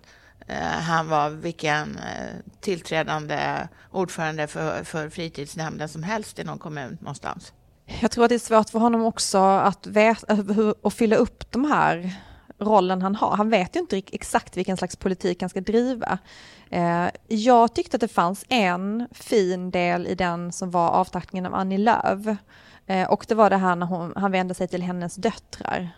Eh, 0.49 0.61
han 0.61 1.09
var 1.09 1.29
vilken 1.29 1.97
eh, 1.97 2.35
tillträdande 2.59 3.67
ordförande 3.91 4.47
för, 4.47 4.83
för 4.83 5.09
fritidsnämnden 5.09 5.89
som 5.89 6.03
helst 6.03 6.39
i 6.39 6.43
någon 6.43 6.59
kommun 6.59 6.97
någonstans. 7.01 7.53
Jag 8.01 8.11
tror 8.11 8.23
att 8.23 8.29
det 8.29 8.35
är 8.35 8.39
svårt 8.39 8.69
för 8.69 8.79
honom 8.79 9.05
också 9.05 9.37
att, 9.37 9.87
veta, 9.87 10.37
att 10.83 10.93
fylla 10.93 11.15
upp 11.15 11.51
de 11.51 11.65
här 11.65 12.15
rollen 12.59 13.01
han 13.01 13.15
har. 13.15 13.35
Han 13.35 13.49
vet 13.49 13.75
ju 13.75 13.79
inte 13.79 13.97
exakt 13.97 14.57
vilken 14.57 14.77
slags 14.77 14.95
politik 14.95 15.41
han 15.41 15.49
ska 15.49 15.61
driva. 15.61 16.17
Eh, 16.69 17.07
jag 17.27 17.75
tyckte 17.75 17.97
att 17.97 18.01
det 18.01 18.07
fanns 18.07 18.45
en 18.49 19.07
fin 19.11 19.71
del 19.71 20.07
i 20.07 20.15
den 20.15 20.51
som 20.51 20.71
var 20.71 20.89
avtackningen 20.89 21.45
av 21.45 21.55
Annie 21.55 21.77
Lööf. 21.77 22.37
Och 23.09 23.25
det 23.27 23.35
var 23.35 23.49
det 23.49 23.57
här 23.57 23.75
när 23.75 23.85
hon, 23.85 24.13
han 24.15 24.31
vände 24.31 24.53
sig 24.53 24.67
till 24.67 24.81
hennes 24.81 25.15
döttrar 25.15 25.89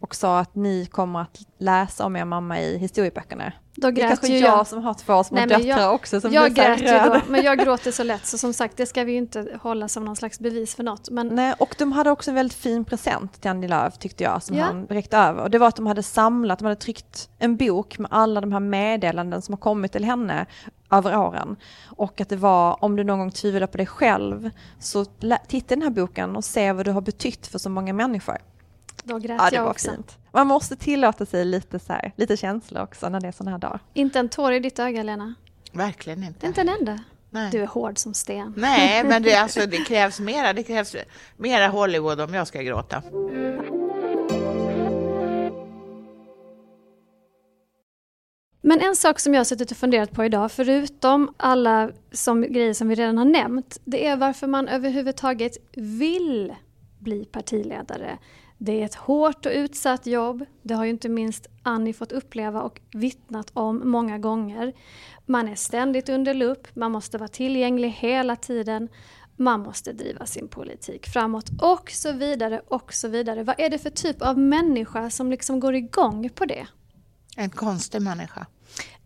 och 0.00 0.14
sa 0.14 0.38
att 0.38 0.54
ni 0.54 0.86
kommer 0.86 1.20
att 1.20 1.38
läsa 1.58 2.04
om 2.06 2.16
er 2.16 2.24
mamma 2.24 2.60
i 2.60 2.78
historieböckerna. 2.78 3.52
Då 3.74 3.90
Det 3.90 4.00
är 4.02 4.08
grät 4.08 4.08
kanske 4.08 4.26
ju 4.26 4.38
jag, 4.38 4.58
jag. 4.58 4.66
som 4.66 4.82
har 4.84 4.94
två 4.94 5.24
små 5.24 5.34
Nej, 5.36 5.46
döttrar 5.46 5.66
jag- 5.66 5.94
också 5.94 6.20
som 6.20 6.32
Jag 6.32 6.54
grät 6.54 6.80
ju 6.82 6.86
då, 6.86 7.20
men 7.28 7.42
jag 7.42 7.58
gråter 7.64 7.90
så 7.92 8.02
lätt 8.02 8.26
så 8.26 8.38
som 8.38 8.52
sagt 8.52 8.76
det 8.76 8.86
ska 8.86 9.04
vi 9.04 9.12
ju 9.12 9.18
inte 9.18 9.58
hålla 9.62 9.88
som 9.88 10.04
någon 10.04 10.16
slags 10.16 10.40
bevis 10.40 10.74
för 10.74 10.82
något. 10.82 11.10
Men 11.10 11.28
Nej, 11.28 11.54
och 11.58 11.74
de 11.78 11.92
hade 11.92 12.10
också 12.10 12.30
en 12.30 12.34
väldigt 12.34 12.58
fin 12.58 12.84
present 12.84 13.40
till 13.40 13.50
Annie 13.50 13.68
Lööf 13.68 13.98
tyckte 13.98 14.24
jag 14.24 14.42
som 14.42 14.56
Ja. 14.56 14.64
han 14.64 14.86
räckte 14.86 15.16
över. 15.18 15.42
Och 15.42 15.50
det 15.50 15.58
var 15.58 15.68
att 15.68 15.76
de 15.76 15.86
hade 15.86 16.02
samlat, 16.02 16.58
de 16.58 16.64
hade 16.64 16.76
tryckt 16.76 17.28
en 17.38 17.56
bok 17.56 17.98
med 17.98 18.08
alla 18.12 18.40
de 18.40 18.52
här 18.52 18.60
meddelanden 18.60 19.42
som 19.42 19.52
har 19.52 19.58
kommit 19.58 19.92
till 19.92 20.04
henne 20.04 20.46
över 20.90 21.18
åren. 21.18 21.56
Och 21.86 22.20
att 22.20 22.28
det 22.28 22.36
var, 22.36 22.84
om 22.84 22.96
du 22.96 23.04
någon 23.04 23.18
gång 23.18 23.30
tvivlar 23.30 23.66
på 23.66 23.76
dig 23.76 23.86
själv, 23.86 24.50
så 24.80 25.04
titta 25.48 25.74
i 25.74 25.76
den 25.76 25.82
här 25.82 25.90
boken 25.90 26.36
och 26.36 26.44
se 26.44 26.72
vad 26.72 26.84
du 26.84 26.90
har 26.90 27.00
betytt 27.00 27.46
för 27.46 27.58
så 27.58 27.70
många 27.70 27.92
människor. 27.92 28.38
Då 29.08 29.18
grät 29.18 29.36
Ja, 29.38 29.50
det 29.50 29.56
jag 29.56 29.62
var 29.62 29.70
också. 29.70 29.90
fint. 29.90 30.18
Man 30.32 30.46
måste 30.46 30.76
tillåta 30.76 31.26
sig 31.26 31.44
lite, 31.44 31.78
så 31.78 31.92
här, 31.92 32.12
lite 32.16 32.36
känsla 32.36 32.82
också 32.82 33.08
när 33.08 33.20
det 33.20 33.28
är 33.28 33.32
sådana 33.32 33.50
här 33.50 33.58
dagar. 33.58 33.80
Inte 33.94 34.18
en 34.18 34.28
tår 34.28 34.52
i 34.52 34.60
ditt 34.60 34.78
öga 34.78 35.02
Lena. 35.02 35.34
Verkligen 35.72 36.22
inte. 36.24 36.46
Inte 36.46 36.60
en 36.60 36.68
enda. 36.68 36.98
Nej. 37.30 37.50
Du 37.50 37.62
är 37.62 37.66
hård 37.66 37.98
som 37.98 38.14
sten. 38.14 38.54
Nej, 38.56 39.04
men 39.08 39.22
det, 39.22 39.34
alltså, 39.34 39.60
det 39.66 39.76
krävs 39.76 40.20
mera. 40.20 40.52
Det 40.52 40.62
krävs 40.62 40.96
mera 41.36 41.68
Hollywood 41.68 42.20
om 42.20 42.34
jag 42.34 42.46
ska 42.46 42.62
gråta. 42.62 43.02
Men 48.60 48.80
en 48.80 48.96
sak 48.96 49.20
som 49.20 49.34
jag 49.34 49.40
har 49.40 49.44
suttit 49.44 49.70
och 49.70 49.76
funderat 49.76 50.12
på 50.12 50.24
idag, 50.24 50.52
förutom 50.52 51.34
alla 51.36 51.90
som, 52.12 52.42
grejer 52.42 52.74
som 52.74 52.88
vi 52.88 52.94
redan 52.94 53.18
har 53.18 53.24
nämnt, 53.24 53.78
det 53.84 54.06
är 54.06 54.16
varför 54.16 54.46
man 54.46 54.68
överhuvudtaget 54.68 55.56
vill 55.72 56.54
bli 56.98 57.24
partiledare. 57.24 58.18
Det 58.58 58.80
är 58.80 58.84
ett 58.84 58.94
hårt 58.94 59.46
och 59.46 59.52
utsatt 59.52 60.06
jobb. 60.06 60.44
Det 60.62 60.74
har 60.74 60.84
ju 60.84 60.90
inte 60.90 61.08
minst 61.08 61.46
Annie 61.62 61.92
fått 61.92 62.12
uppleva 62.12 62.62
och 62.62 62.80
vittnat 62.92 63.50
om 63.52 63.90
många 63.90 64.18
gånger. 64.18 64.72
Man 65.26 65.48
är 65.48 65.54
ständigt 65.54 66.08
under 66.08 66.34
lupp, 66.34 66.76
man 66.76 66.92
måste 66.92 67.18
vara 67.18 67.28
tillgänglig 67.28 67.90
hela 67.90 68.36
tiden. 68.36 68.88
Man 69.36 69.60
måste 69.60 69.92
driva 69.92 70.26
sin 70.26 70.48
politik 70.48 71.06
framåt 71.06 71.50
och 71.62 71.90
så 71.90 72.12
vidare 72.12 72.60
och 72.68 72.92
så 72.92 73.08
vidare. 73.08 73.44
Vad 73.44 73.60
är 73.60 73.70
det 73.70 73.78
för 73.78 73.90
typ 73.90 74.22
av 74.22 74.38
människa 74.38 75.10
som 75.10 75.30
liksom 75.30 75.60
går 75.60 75.74
igång 75.74 76.30
på 76.30 76.44
det? 76.44 76.66
En 77.36 77.50
konstig 77.50 78.02
människa. 78.02 78.46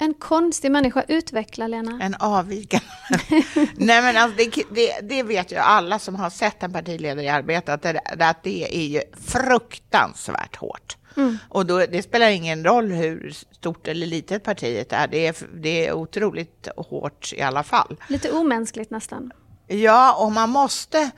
En 0.03 0.15
konstig 0.15 0.73
människa 0.73 1.05
utvecklar 1.09 1.69
Lena. 1.69 1.99
En 2.03 2.15
avvikande. 2.15 2.87
Nej, 3.77 4.03
men 4.03 4.17
alltså, 4.17 4.37
det, 4.37 4.65
det, 4.71 5.01
det 5.09 5.23
vet 5.23 5.53
ju 5.53 5.57
alla 5.57 5.99
som 5.99 6.15
har 6.15 6.31
sett 6.31 6.63
en 6.63 6.73
partiledare 6.73 7.25
i 7.25 7.29
arbete, 7.29 7.73
att 7.73 7.83
det, 7.83 8.01
att 8.21 8.43
det 8.43 8.77
är 8.77 8.87
ju 8.87 9.03
fruktansvärt 9.27 10.57
hårt. 10.57 10.97
Och 11.49 11.67
då, 11.67 11.79
det 11.79 12.03
spelar 12.03 12.31
ingen 12.31 12.65
roll 12.65 12.93
hur 12.93 13.31
stort 13.31 13.89
eller 13.89 14.07
litet 14.07 14.45
partiet 14.45 14.93
är, 14.93 15.09
det 15.09 15.27
är, 15.27 15.37
det 15.55 15.87
är 15.87 15.93
otroligt 15.93 16.69
hårt 16.77 17.33
i 17.33 17.43
alla 17.43 17.63
fall. 17.63 17.97
Lite 18.09 18.33
omänskligt 18.33 18.91
nästan. 18.91 19.33
Ja, 19.67 20.15
och 20.25 20.33
man 20.33 20.51
måste... 20.51 21.11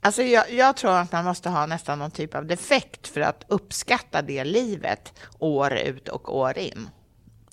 Alltså 0.00 0.22
jag, 0.22 0.52
jag 0.52 0.76
tror 0.76 0.92
att 0.92 1.12
man 1.12 1.24
måste 1.24 1.48
ha 1.48 1.66
nästan 1.66 1.98
någon 1.98 2.10
typ 2.10 2.34
av 2.34 2.46
defekt 2.46 3.08
för 3.08 3.20
att 3.20 3.44
uppskatta 3.48 4.22
det 4.22 4.44
livet 4.44 5.12
år 5.38 5.74
ut 5.76 6.08
och 6.08 6.36
år 6.36 6.58
in. 6.58 6.88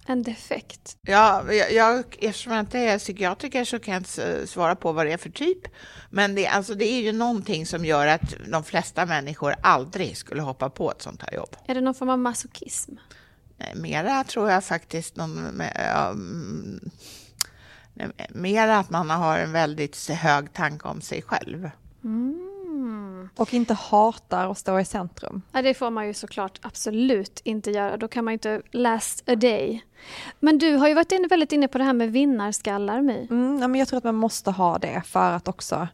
En 0.10 0.24
defekt. 0.24 0.98
Ja, 1.02 1.54
jag, 1.54 1.72
jag, 1.74 2.04
eftersom 2.22 2.54
jag 2.54 2.60
inte 2.60 2.80
är 2.80 3.00
psykiatriker 3.00 3.66
så 3.66 3.80
kan 3.80 3.94
jag 3.94 4.00
inte 4.02 4.24
s- 4.42 4.50
svara 4.52 4.76
på 4.76 4.92
vad 4.92 5.06
det 5.06 5.12
är 5.14 5.18
för 5.18 5.30
typ. 5.30 5.60
Men 6.10 6.36
det, 6.36 6.48
alltså, 6.48 6.74
det 6.76 6.86
är 6.86 7.02
ju 7.02 7.12
någonting 7.12 7.66
som 7.66 7.86
gör 7.86 8.08
att 8.08 8.34
de 8.52 8.64
flesta 8.64 9.06
människor 9.06 9.56
aldrig 9.62 10.18
skulle 10.18 10.42
hoppa 10.42 10.70
på 10.70 10.92
ett 10.92 11.02
sånt 11.02 11.22
här 11.22 11.34
jobb. 11.34 11.56
Är 11.68 11.76
det 11.76 11.82
någon 11.82 11.96
form 11.96 12.10
av 12.10 12.20
masochism? 12.20 12.92
Nej, 13.58 13.74
Mera 13.76 14.24
tror 14.24 14.50
jag 14.52 14.64
faktiskt 14.64 15.16
någon, 15.16 15.62
mm, 15.62 16.80
nej, 17.94 18.10
mera 18.30 18.78
att 18.80 18.90
man 18.90 19.10
har 19.10 19.38
en 19.38 19.52
väldigt 19.52 20.10
hög 20.10 20.54
tanke 20.54 20.88
om 20.88 21.02
sig 21.02 21.22
själv. 21.22 21.70
Och 23.36 23.54
inte 23.54 23.74
hatar 23.74 24.52
att 24.52 24.58
stå 24.58 24.80
i 24.80 24.86
centrum. 24.86 25.42
Ja, 25.52 25.62
det 25.62 25.74
får 25.74 25.90
man 25.90 26.08
ju 26.08 26.14
såklart 26.14 26.60
absolut 26.62 27.42
inte 27.44 27.72
göra. 27.72 27.98
Då 27.98 28.08
kan 28.08 28.26
man 28.26 28.32
ju 28.32 28.34
inte 28.34 28.62
last 28.72 29.30
a 29.30 29.36
day. 29.36 29.86
Men 30.40 30.58
du 30.58 30.76
har 30.76 30.88
ju 30.88 30.94
varit 30.94 31.12
inne, 31.12 31.28
väldigt 31.28 31.52
inne 31.52 31.68
på 31.68 31.78
det 31.78 31.84
här 31.84 31.94
med 31.94 32.12
vinnarskallar, 32.12 33.02
My. 33.02 33.28
Mm, 33.30 33.60
ja, 33.62 33.68
men 33.68 33.80
jag 33.80 33.88
tror 33.88 33.98
att 33.98 34.04
man 34.04 34.16
måste 34.16 34.52
ha 34.52 34.78
det 34.78 35.02
för 35.06 35.32
att 35.32 35.48
också 35.48 35.88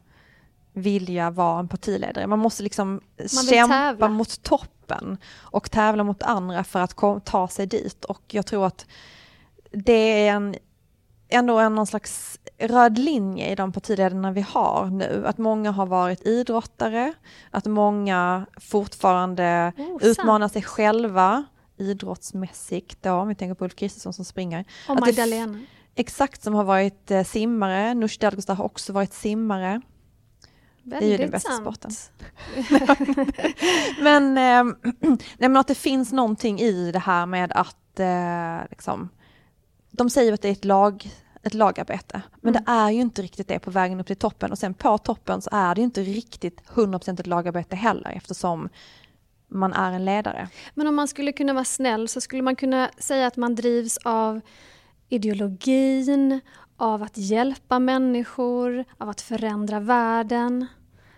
vilja 0.73 1.29
vara 1.29 1.59
en 1.59 1.67
partiledare. 1.67 2.27
Man 2.27 2.39
måste 2.39 2.63
liksom 2.63 3.01
vill 3.17 3.29
kämpa 3.29 3.73
tävla. 3.73 4.07
mot 4.07 4.43
toppen 4.43 5.17
och 5.35 5.71
tävla 5.71 6.03
mot 6.03 6.23
andra 6.23 6.63
för 6.63 6.79
att 6.79 7.25
ta 7.25 7.47
sig 7.47 7.67
dit. 7.67 8.05
Och 8.05 8.21
jag 8.27 8.45
tror 8.45 8.65
att 8.65 8.85
det 9.71 10.27
är 10.27 10.33
en, 10.33 10.55
ändå 11.33 11.59
en 11.59 11.75
någon 11.75 11.87
slags 11.87 12.39
röd 12.59 12.97
linje 12.97 13.51
i 13.51 13.55
de 13.55 13.71
partiledarna 13.71 14.31
vi 14.31 14.41
har 14.41 14.85
nu. 14.89 15.23
Att 15.25 15.37
många 15.37 15.71
har 15.71 15.85
varit 15.85 16.27
idrottare, 16.27 17.13
att 17.51 17.65
många 17.65 18.45
fortfarande 18.61 19.73
Oh, 19.77 20.03
utmanar 20.03 20.47
sant. 20.47 20.53
sig 20.53 20.61
själva 20.61 21.43
idrottsmässigt 21.77 23.03
då, 23.03 23.11
om 23.11 23.27
vi 23.27 23.35
tänker 23.35 23.53
på 23.53 23.63
Ulf 23.65 23.75
Kristersson 23.75 24.13
som 24.13 24.25
springer. 24.25 24.65
Och 24.89 24.95
det 24.95 25.01
Magdalena. 25.01 25.59
Exakt, 25.95 26.43
som 26.43 26.53
har 26.53 26.63
varit 26.63 27.11
eh, 27.11 27.23
simmare. 27.23 27.93
Nooshi 27.93 28.17
Dadgostar 28.19 28.55
har 28.55 28.65
också 28.65 28.93
varit 28.93 29.13
simmare. 29.13 29.67
är 29.67 29.75
ju 30.85 30.99
den 30.99 30.99
Väldigt 30.99 31.31
bästa 31.31 31.49
sant. 31.49 31.61
sporten. 31.61 31.91
Men, 34.01 34.37
eh, 34.37 34.75
nej, 35.37 35.49
men 35.49 35.57
att 35.57 35.67
det 35.67 35.75
finns 35.75 36.11
någonting 36.11 36.59
i 36.59 36.91
det 36.91 36.99
här 36.99 37.25
med 37.25 37.51
att 37.51 37.99
eh, 37.99 38.69
liksom, 38.69 39.09
de 39.91 40.09
säger 40.09 40.33
att 40.33 40.41
det 40.41 40.47
är 40.47 40.51
ett, 40.51 40.65
lag, 40.65 41.11
ett 41.43 41.53
lagarbete, 41.53 42.21
men 42.41 42.53
det 42.53 42.63
är 42.67 42.91
ju 42.91 43.01
inte 43.01 43.21
riktigt 43.21 43.47
det 43.47 43.59
på 43.59 43.71
vägen 43.71 43.99
upp 43.99 44.07
till 44.07 44.15
toppen 44.15 44.51
och 44.51 44.57
sen 44.57 44.73
på 44.73 44.97
toppen 44.97 45.41
så 45.41 45.49
är 45.53 45.75
det 45.75 45.81
ju 45.81 45.85
inte 45.85 46.01
riktigt 46.01 46.61
100% 46.73 47.19
ett 47.19 47.27
lagarbete 47.27 47.75
heller 47.75 48.11
eftersom 48.15 48.69
man 49.47 49.73
är 49.73 49.91
en 49.91 50.05
ledare. 50.05 50.49
Men 50.73 50.87
om 50.87 50.95
man 50.95 51.07
skulle 51.07 51.31
kunna 51.31 51.53
vara 51.53 51.65
snäll 51.65 52.07
så 52.07 52.21
skulle 52.21 52.41
man 52.41 52.55
kunna 52.55 52.89
säga 52.97 53.27
att 53.27 53.37
man 53.37 53.55
drivs 53.55 53.97
av 53.97 54.41
ideologin, 55.09 56.41
av 56.77 57.03
att 57.03 57.17
hjälpa 57.17 57.79
människor, 57.79 58.85
av 58.97 59.09
att 59.09 59.21
förändra 59.21 59.79
världen. 59.79 60.67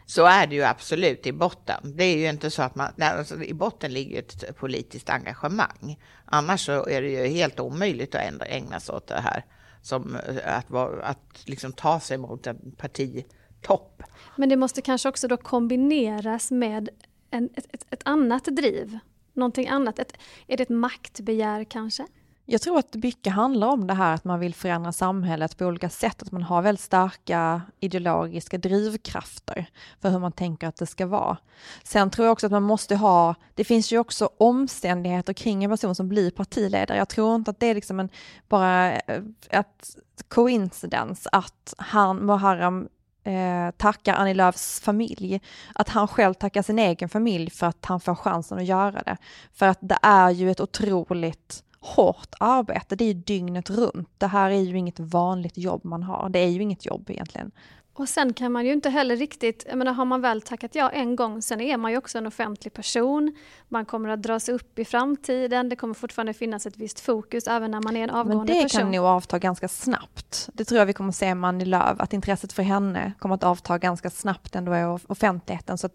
Så 0.05 0.25
är 0.25 0.48
det 0.48 0.55
ju 0.55 0.63
absolut 0.63 1.27
i 1.27 1.32
botten. 1.32 1.82
Det 1.84 2.03
är 2.03 2.17
ju 2.17 2.29
inte 2.29 2.51
så 2.51 2.62
att 2.62 2.75
man, 2.75 2.91
nej, 2.96 3.10
alltså, 3.10 3.44
i 3.44 3.53
botten 3.53 3.94
ligger 3.94 4.20
ett 4.20 4.58
politiskt 4.58 5.10
engagemang. 5.10 6.00
Annars 6.25 6.65
så 6.65 6.88
är 6.88 7.01
det 7.01 7.10
ju 7.10 7.27
helt 7.27 7.60
omöjligt 7.60 8.15
att 8.15 8.41
ägna 8.41 8.79
sig 8.79 8.96
åt 8.96 9.08
det 9.08 9.22
här. 9.22 9.46
Som 9.86 10.15
eh, 10.15 10.58
att, 10.58 10.70
vara- 10.70 11.04
att 11.06 11.44
liksom 11.46 11.74
ta 11.74 12.00
sig 12.00 12.18
mot 12.18 12.48
en 12.48 12.72
partitopp. 12.77 14.04
Men 14.36 14.50
det 14.50 14.56
måste 14.56 14.82
kanske 14.82 15.10
också 15.10 15.27
då 15.27 15.38
kombineras 15.38 16.51
med 16.51 16.89
en, 17.32 17.50
ett, 17.56 17.68
ett, 17.74 17.86
ett 17.89 18.01
annat 18.06 18.46
driv. 18.46 19.00
Någonting 19.34 19.68
annat. 19.68 20.00
Ett, 20.00 20.13
är 20.48 20.58
det 20.58 20.63
ett 20.63 20.70
maktbegär 20.70 21.63
kanske? 21.63 22.06
Jag 22.47 22.61
tror 22.61 22.79
att 22.79 22.95
mycket 22.95 23.33
handlar 23.33 23.67
om 23.67 23.87
det 23.87 23.93
här 23.93 24.13
att 24.13 24.23
man 24.23 24.39
vill 24.39 24.55
förändra 24.55 24.91
samhället 24.91 25.57
på 25.57 25.65
olika 25.65 25.89
sätt, 25.89 26.21
att 26.21 26.31
man 26.31 26.43
har 26.43 26.61
väldigt 26.61 26.83
starka 26.83 27.61
ideologiska 27.79 28.57
drivkrafter 28.57 29.65
för 30.01 30.09
hur 30.09 30.19
man 30.19 30.31
tänker 30.31 30.67
att 30.67 30.75
det 30.75 30.85
ska 30.85 31.05
vara. 31.05 31.37
Sen 31.83 32.09
tror 32.09 32.25
jag 32.25 32.31
också 32.31 32.45
att 32.45 32.51
man 32.51 32.63
måste 32.63 32.95
ha, 32.95 33.35
det 33.55 33.63
finns 33.63 33.91
ju 33.91 33.97
också 33.97 34.29
omständigheter 34.37 35.33
kring 35.33 35.63
en 35.63 35.71
person 35.71 35.95
som 35.95 36.09
blir 36.09 36.31
partiledare. 36.31 36.97
Jag 36.97 37.09
tror 37.09 37.35
inte 37.35 37.51
att 37.51 37.59
det 37.59 37.67
är 37.67 37.75
liksom 37.75 37.99
en, 37.99 38.09
bara 38.47 38.93
eh, 38.93 39.21
ett 39.49 39.97
coincidence 40.27 41.29
att 41.31 41.73
han, 41.77 42.17
Muharrem 42.17 42.87
eh, 43.23 43.71
tackar 43.77 44.13
Annie 44.13 44.33
Lööfs 44.33 44.79
familj, 44.79 45.41
att 45.75 45.89
han 45.89 46.07
själv 46.07 46.33
tackar 46.33 46.61
sin 46.61 46.79
egen 46.79 47.09
familj 47.09 47.49
för 47.49 47.67
att 47.67 47.85
han 47.85 47.99
får 47.99 48.15
chansen 48.15 48.57
att 48.57 48.65
göra 48.65 49.01
det. 49.05 49.17
För 49.53 49.65
att 49.65 49.79
det 49.81 49.97
är 50.01 50.29
ju 50.29 50.51
ett 50.51 50.59
otroligt 50.59 51.61
hårt 51.86 52.36
arbete, 52.39 52.96
det 52.96 53.04
är 53.04 53.08
ju 53.08 53.13
dygnet 53.13 53.70
runt. 53.70 54.10
Det 54.18 54.27
här 54.27 54.51
är 54.51 54.62
ju 54.62 54.77
inget 54.77 55.00
vanligt 55.00 55.58
jobb 55.58 55.86
man 55.86 56.04
har, 56.04 56.30
det 56.30 56.39
är 56.39 56.50
ju 56.50 56.62
inget 56.62 56.86
jobb 56.86 57.10
egentligen. 57.10 57.51
Och 57.97 58.09
sen 58.09 58.33
kan 58.33 58.51
man 58.51 58.65
ju 58.65 58.73
inte 58.73 58.89
heller 58.89 59.15
riktigt, 59.15 59.65
jag 59.69 59.77
menar 59.77 59.93
har 59.93 60.05
man 60.05 60.21
väl 60.21 60.41
tackat 60.41 60.75
ja 60.75 60.89
en 60.89 61.15
gång, 61.15 61.41
sen 61.41 61.61
är 61.61 61.77
man 61.77 61.91
ju 61.91 61.97
också 61.97 62.17
en 62.17 62.27
offentlig 62.27 62.73
person. 62.73 63.35
Man 63.69 63.85
kommer 63.85 64.09
att 64.09 64.23
dras 64.23 64.49
upp 64.49 64.79
i 64.79 64.85
framtiden, 64.85 65.69
det 65.69 65.75
kommer 65.75 65.93
fortfarande 65.93 66.33
finnas 66.33 66.65
ett 66.65 66.77
visst 66.77 66.99
fokus 66.99 67.47
även 67.47 67.71
när 67.71 67.81
man 67.81 67.97
är 67.97 68.03
en 68.03 68.09
avgående 68.09 68.31
person. 68.31 68.55
Men 68.55 68.57
det 68.57 68.63
person. 68.63 68.81
kan 68.81 68.91
nog 68.91 69.05
avta 69.05 69.39
ganska 69.39 69.67
snabbt. 69.67 70.49
Det 70.53 70.65
tror 70.65 70.79
jag 70.79 70.85
vi 70.85 70.93
kommer 70.93 71.09
att 71.09 71.15
se 71.15 71.35
med 71.35 71.47
Annie 71.47 71.65
Lööf, 71.65 71.99
att 71.99 72.13
intresset 72.13 72.53
för 72.53 72.63
henne 72.63 73.13
kommer 73.19 73.35
att 73.35 73.43
avta 73.43 73.77
ganska 73.77 74.09
snabbt 74.09 74.55
ändå 74.55 74.75
i 74.75 74.99
offentligheten. 75.07 75.77
Så 75.77 75.89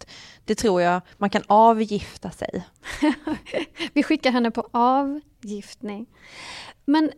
det 0.45 0.55
tror 0.55 0.83
jag, 0.83 1.01
man 1.19 1.31
kan 1.31 1.43
avgifta 1.47 2.31
sig. 2.31 2.67
vi 3.93 4.03
skickar 4.03 4.31
henne 4.31 4.51
på 4.51 4.69
avgiftning. 4.71 6.07
Men 6.85 7.11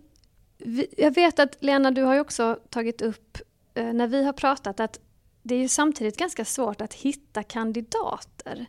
jag 0.97 1.15
vet 1.15 1.39
att 1.39 1.57
Lena, 1.61 1.91
du 1.91 2.03
har 2.03 2.15
ju 2.15 2.21
också 2.21 2.59
tagit 2.71 3.03
upp 3.03 3.39
när 3.75 4.07
vi 4.07 4.25
har 4.25 4.33
pratat 4.33 4.81
att 4.81 4.99
det 5.43 5.55
är 5.55 5.59
ju 5.59 5.69
samtidigt 5.69 6.17
ganska 6.17 6.45
svårt 6.45 6.81
att 6.81 6.95
hitta 6.95 7.43
kandidater. 7.43 8.67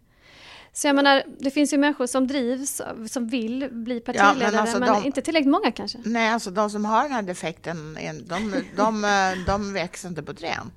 Så 0.76 0.88
jag 0.88 0.96
menar, 0.96 1.24
det 1.40 1.52
finns 1.52 1.74
ju 1.74 1.78
människor 1.78 2.08
som 2.08 2.28
drivs, 2.28 2.82
som 3.10 3.28
vill 3.28 3.70
bli 3.72 4.00
partiledare, 4.00 4.44
ja, 4.44 4.52
men, 4.52 4.60
alltså 4.60 4.80
men 4.80 4.94
de, 4.94 5.06
inte 5.06 5.22
tillräckligt 5.22 5.52
många 5.52 5.72
kanske. 5.72 5.98
Nej, 6.06 6.30
alltså 6.30 6.52
de 6.52 6.70
som 6.70 6.86
har 6.86 7.04
den 7.04 7.12
här 7.12 7.22
defekten, 7.22 7.98
de, 8.26 8.64
de, 8.76 9.04
de, 9.46 9.66
eh, 9.66 9.74
växer 9.74 10.10
inte 10.10 10.24
på 10.24 10.34
träd. 10.34 10.70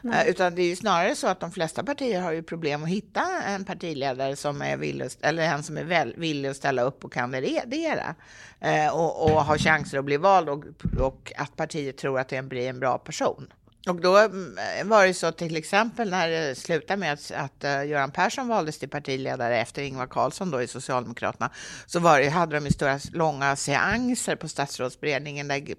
Nej. 0.00 0.30
Utan 0.30 0.54
det 0.54 0.62
är 0.62 0.66
ju 0.66 0.76
snarare 0.76 1.14
så 1.14 1.26
att 1.26 1.40
de 1.40 1.52
flesta 1.52 1.84
partier 1.84 2.20
har 2.20 2.32
ju 2.32 2.42
problem 2.42 2.82
att 2.82 2.88
hitta 2.88 3.42
en 3.46 3.64
partiledare 3.64 4.36
som 4.36 4.62
är 4.62 4.76
villig, 4.76 5.08
eller 5.20 5.42
en 5.42 5.62
som 5.62 5.76
är 5.76 5.84
väl, 5.84 6.14
villig 6.16 6.48
att 6.48 6.56
ställa 6.56 6.82
upp 6.82 7.04
och 7.04 7.12
kandidera 7.12 8.14
eh, 8.60 8.88
och, 8.88 9.22
och 9.24 9.44
ha 9.44 9.58
chanser 9.58 9.98
att 9.98 10.04
bli 10.04 10.16
vald 10.16 10.48
och, 10.48 10.64
och 11.00 11.32
att 11.36 11.56
partiet 11.56 11.98
tror 11.98 12.20
att 12.20 12.28
det 12.28 12.42
blir 12.42 12.68
en 12.68 12.80
bra 12.80 12.98
person. 12.98 13.52
Och 13.86 14.00
då 14.00 14.16
mm, 14.16 14.56
var 14.84 15.06
det 15.06 15.14
så 15.14 15.32
till 15.32 15.56
exempel 15.56 16.10
när 16.10 16.28
det 16.28 16.54
slutade 16.54 17.00
med 17.00 17.12
att, 17.12 17.30
att 17.30 17.64
uh, 17.64 17.86
Göran 17.86 18.10
Persson 18.10 18.48
valdes 18.48 18.78
till 18.78 18.88
partiledare 18.88 19.60
efter 19.60 19.82
Ingvar 19.82 20.06
Carlsson 20.06 20.50
då 20.50 20.62
i 20.62 20.66
Socialdemokraterna, 20.66 21.50
så 21.86 22.00
var 22.00 22.20
det, 22.20 22.28
hade 22.28 22.56
de 22.56 22.64
ju 22.64 22.72
stora 22.72 22.98
långa 23.12 23.56
seanser 23.56 24.36
på 24.36 24.48
statsrådsberedningen 24.48 25.48
där, 25.48 25.76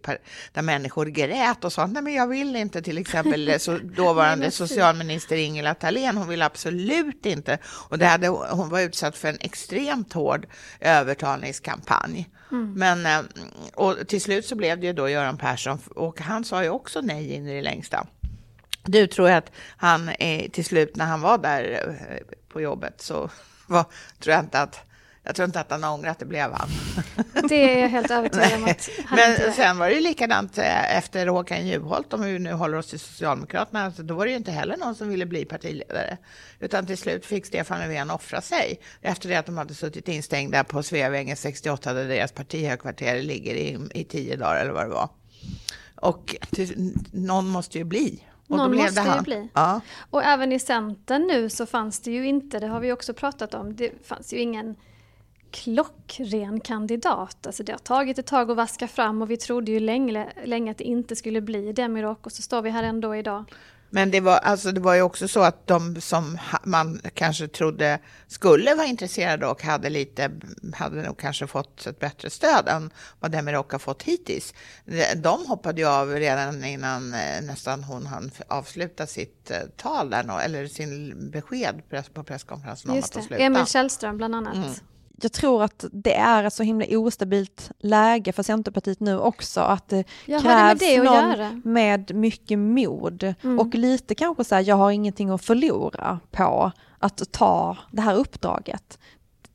där 0.54 0.62
människor 0.62 1.06
grät 1.06 1.64
och 1.64 1.74
sa 1.74 1.88
nej 1.88 2.04
men 2.04 2.14
jag 2.14 2.28
vill 2.28 2.56
inte 2.56 2.82
till 2.82 2.98
exempel 2.98 3.60
så, 3.60 3.78
dåvarande 3.84 4.52
socialminister 4.52 5.36
Ingela 5.36 5.74
Thalén, 5.74 6.18
hon 6.18 6.28
vill 6.28 6.42
absolut 6.42 7.26
inte. 7.26 7.58
Och 7.66 7.98
det 7.98 8.06
hade, 8.06 8.28
hon 8.28 8.70
var 8.70 8.82
utsatt 8.82 9.18
för 9.18 9.28
en 9.28 9.38
extremt 9.42 10.14
hård 10.14 10.46
övertalningskampanj. 10.80 12.30
Mm. 12.52 12.74
Men 12.74 13.06
eh, 13.06 13.26
och 13.74 14.08
till 14.08 14.22
slut 14.22 14.46
så 14.46 14.56
blev 14.56 14.80
det 14.80 14.88
ju 14.88 14.94
då 14.94 15.10
Göran 15.10 15.38
Persson 15.38 15.80
och 15.96 16.22
han 16.22 16.44
sa 16.44 16.64
ju 16.64 16.70
också 16.70 17.02
nej 17.02 17.34
in 17.34 17.48
i 17.48 17.56
det 17.56 17.62
längsta. 17.62 18.08
Du 18.84 19.08
tror 19.08 19.30
jag 19.30 19.38
att 19.38 19.52
han 19.78 20.12
till 20.52 20.66
slut 20.66 20.96
när 20.96 21.06
han 21.06 21.22
var 21.22 21.38
där 21.38 21.82
eh, 22.10 22.36
på 22.50 22.62
jobbet 22.62 23.02
så 23.02 23.30
var, 23.68 23.86
tror 24.20 24.34
jag 24.36 24.44
inte 24.44 24.62
att 24.62 24.87
jag 25.28 25.36
tror 25.36 25.46
inte 25.46 25.60
att 25.60 25.72
han 25.72 25.84
ångrar 25.84 26.10
att 26.10 26.20
det 26.20 26.26
blev 26.26 26.52
han. 26.52 26.70
Det 27.50 27.74
är 27.74 27.82
jag 27.82 27.90
helt 27.90 28.12
övertygad 28.12 28.54
om 28.54 28.64
att 28.64 28.90
han 29.06 29.20
Men 29.20 29.32
inte 29.32 29.52
sen 29.52 29.78
var 29.78 29.88
det 29.88 29.94
ju 29.94 30.02
likadant 30.02 30.58
eh, 30.58 30.98
efter 30.98 31.28
Håkan 31.28 31.68
Juholt, 31.68 32.14
om 32.14 32.22
vi 32.22 32.40
nu 32.40 32.54
håller 32.54 32.78
oss 32.78 32.88
till 32.88 33.00
Socialdemokraterna, 33.00 33.86
alltså 33.86 34.04
då 34.04 34.14
var 34.14 34.26
det 34.26 34.32
ju 34.32 34.38
inte 34.38 34.52
heller 34.52 34.78
någon 34.78 34.96
som 34.96 35.10
ville 35.10 35.26
bli 35.26 35.46
partiledare. 35.46 36.18
Utan 36.60 36.86
till 36.86 36.98
slut 36.98 37.26
fick 37.26 37.46
Stefan 37.46 37.80
Löfven 37.80 38.12
offra 38.12 38.42
sig 38.42 38.80
efter 39.02 39.30
det 39.30 39.36
att 39.36 39.46
de 39.46 39.58
hade 39.58 39.74
suttit 39.74 40.08
instängda 40.08 40.64
på 40.64 40.84
Sveavägen 40.84 41.38
68 41.38 41.94
där 41.94 42.08
deras 42.08 42.32
partihögkvarter 42.32 43.22
ligger 43.22 43.56
i, 43.56 43.80
i 43.94 44.04
tio 44.04 44.36
dagar 44.36 44.62
eller 44.62 44.72
vad 44.72 44.86
det 44.86 44.94
var. 44.94 45.10
Och 45.96 46.36
till, 46.52 46.94
någon 47.12 47.48
måste 47.48 47.78
ju 47.78 47.84
bli. 47.84 48.24
Och 48.48 48.58
Någon 48.58 48.76
måste 48.76 49.04
det 49.04 49.16
ju 49.16 49.22
bli. 49.22 49.50
Ja. 49.54 49.82
Och 50.10 50.24
även 50.24 50.52
i 50.52 50.60
Centern 50.60 51.28
nu 51.28 51.50
så 51.50 51.66
fanns 51.66 52.00
det 52.00 52.12
ju 52.12 52.28
inte, 52.28 52.60
det 52.60 52.68
har 52.68 52.80
vi 52.80 52.92
också 52.92 53.14
pratat 53.14 53.54
om, 53.54 53.76
det 53.76 54.08
fanns 54.08 54.34
ju 54.34 54.38
ingen 54.38 54.76
klockren 55.52 56.60
kandidat. 56.60 57.48
Alltså 57.48 57.64
det 57.64 57.72
har 57.72 57.80
tagit 57.80 58.20
ett 58.20 58.26
tag 58.26 58.52
att 58.52 58.58
vaska 58.58 58.88
fram 58.88 59.22
och 59.22 59.32
vi 59.32 59.38
trodde 59.38 59.72
ju 59.72 59.80
länge, 59.80 60.28
länge 60.46 60.72
att 60.72 60.78
det 60.78 60.84
inte 60.84 61.16
skulle 61.16 61.42
bli 61.42 61.74
Demirok 61.74 62.26
och 62.26 62.32
så 62.32 62.42
står 62.42 62.62
vi 62.62 62.70
här 62.70 62.84
ändå 62.84 63.16
idag. 63.16 63.46
Men 63.90 64.12
det 64.12 64.20
var, 64.20 64.38
alltså 64.38 64.72
det 64.72 64.80
var 64.80 64.96
ju 64.96 65.02
också 65.02 65.28
så 65.28 65.42
att 65.42 65.68
de 65.68 66.02
som 66.02 66.38
man 66.64 67.02
kanske 67.14 67.48
trodde 67.48 68.00
skulle 68.28 68.76
vara 68.76 68.88
intresserade 68.88 69.48
och 69.48 69.64
hade 69.64 69.90
lite, 69.90 70.32
hade 70.74 71.02
nog 71.02 71.18
kanske 71.18 71.48
fått 71.48 71.88
ett 71.88 72.00
bättre 72.00 72.30
stöd 72.30 72.68
än 72.68 72.90
vad 73.20 73.32
Demirok 73.32 73.72
har 73.72 73.80
fått 73.80 74.04
hittills. 74.04 74.54
De 75.16 75.46
hoppade 75.46 75.82
ju 75.82 75.88
av 75.88 76.10
redan 76.10 76.64
innan 76.64 77.14
eh, 77.14 77.42
nästan 77.42 77.84
hon 77.84 78.06
hann 78.06 78.32
avsluta 78.48 79.08
sitt 79.08 79.52
eh, 79.52 79.58
tal 79.76 80.10
där, 80.10 80.42
eller 80.42 80.68
sin 80.68 81.30
besked 81.32 81.82
på 82.14 82.24
presskonferensen 82.24 82.92
om 82.92 83.00
att 83.00 83.14
sluta. 83.14 83.36
Emil 83.36 83.66
Källström 83.66 84.18
bland 84.18 84.36
annat. 84.36 84.56
Mm 84.56 84.74
jag 85.22 85.32
tror 85.32 85.64
att 85.64 85.86
det 85.92 86.16
är 86.16 86.44
ett 86.44 86.54
så 86.54 86.64
himla 86.64 86.86
ostabilt 86.90 87.72
läge 87.80 88.32
för 88.32 88.44
Centerpartiet 88.44 89.00
nu 89.00 89.20
också, 89.20 89.62
att 89.62 89.90
det 89.90 90.04
Jaha, 90.26 90.42
krävs 90.42 90.80
det 90.80 91.04
någon 91.04 91.62
med 91.64 92.16
mycket 92.16 92.60
mod 92.60 93.34
mm. 93.44 93.60
och 93.60 93.76
lite 93.76 94.16
kanske 94.16 94.44
så 94.44 94.56
här, 94.56 94.64
jag 94.68 94.76
har 94.76 94.92
ingenting 94.92 95.30
att 95.30 95.46
förlora 95.46 96.20
på 96.32 96.72
att 97.00 97.32
ta 97.32 97.78
det 97.92 98.02
här 98.02 98.16
uppdraget. 98.16 99.00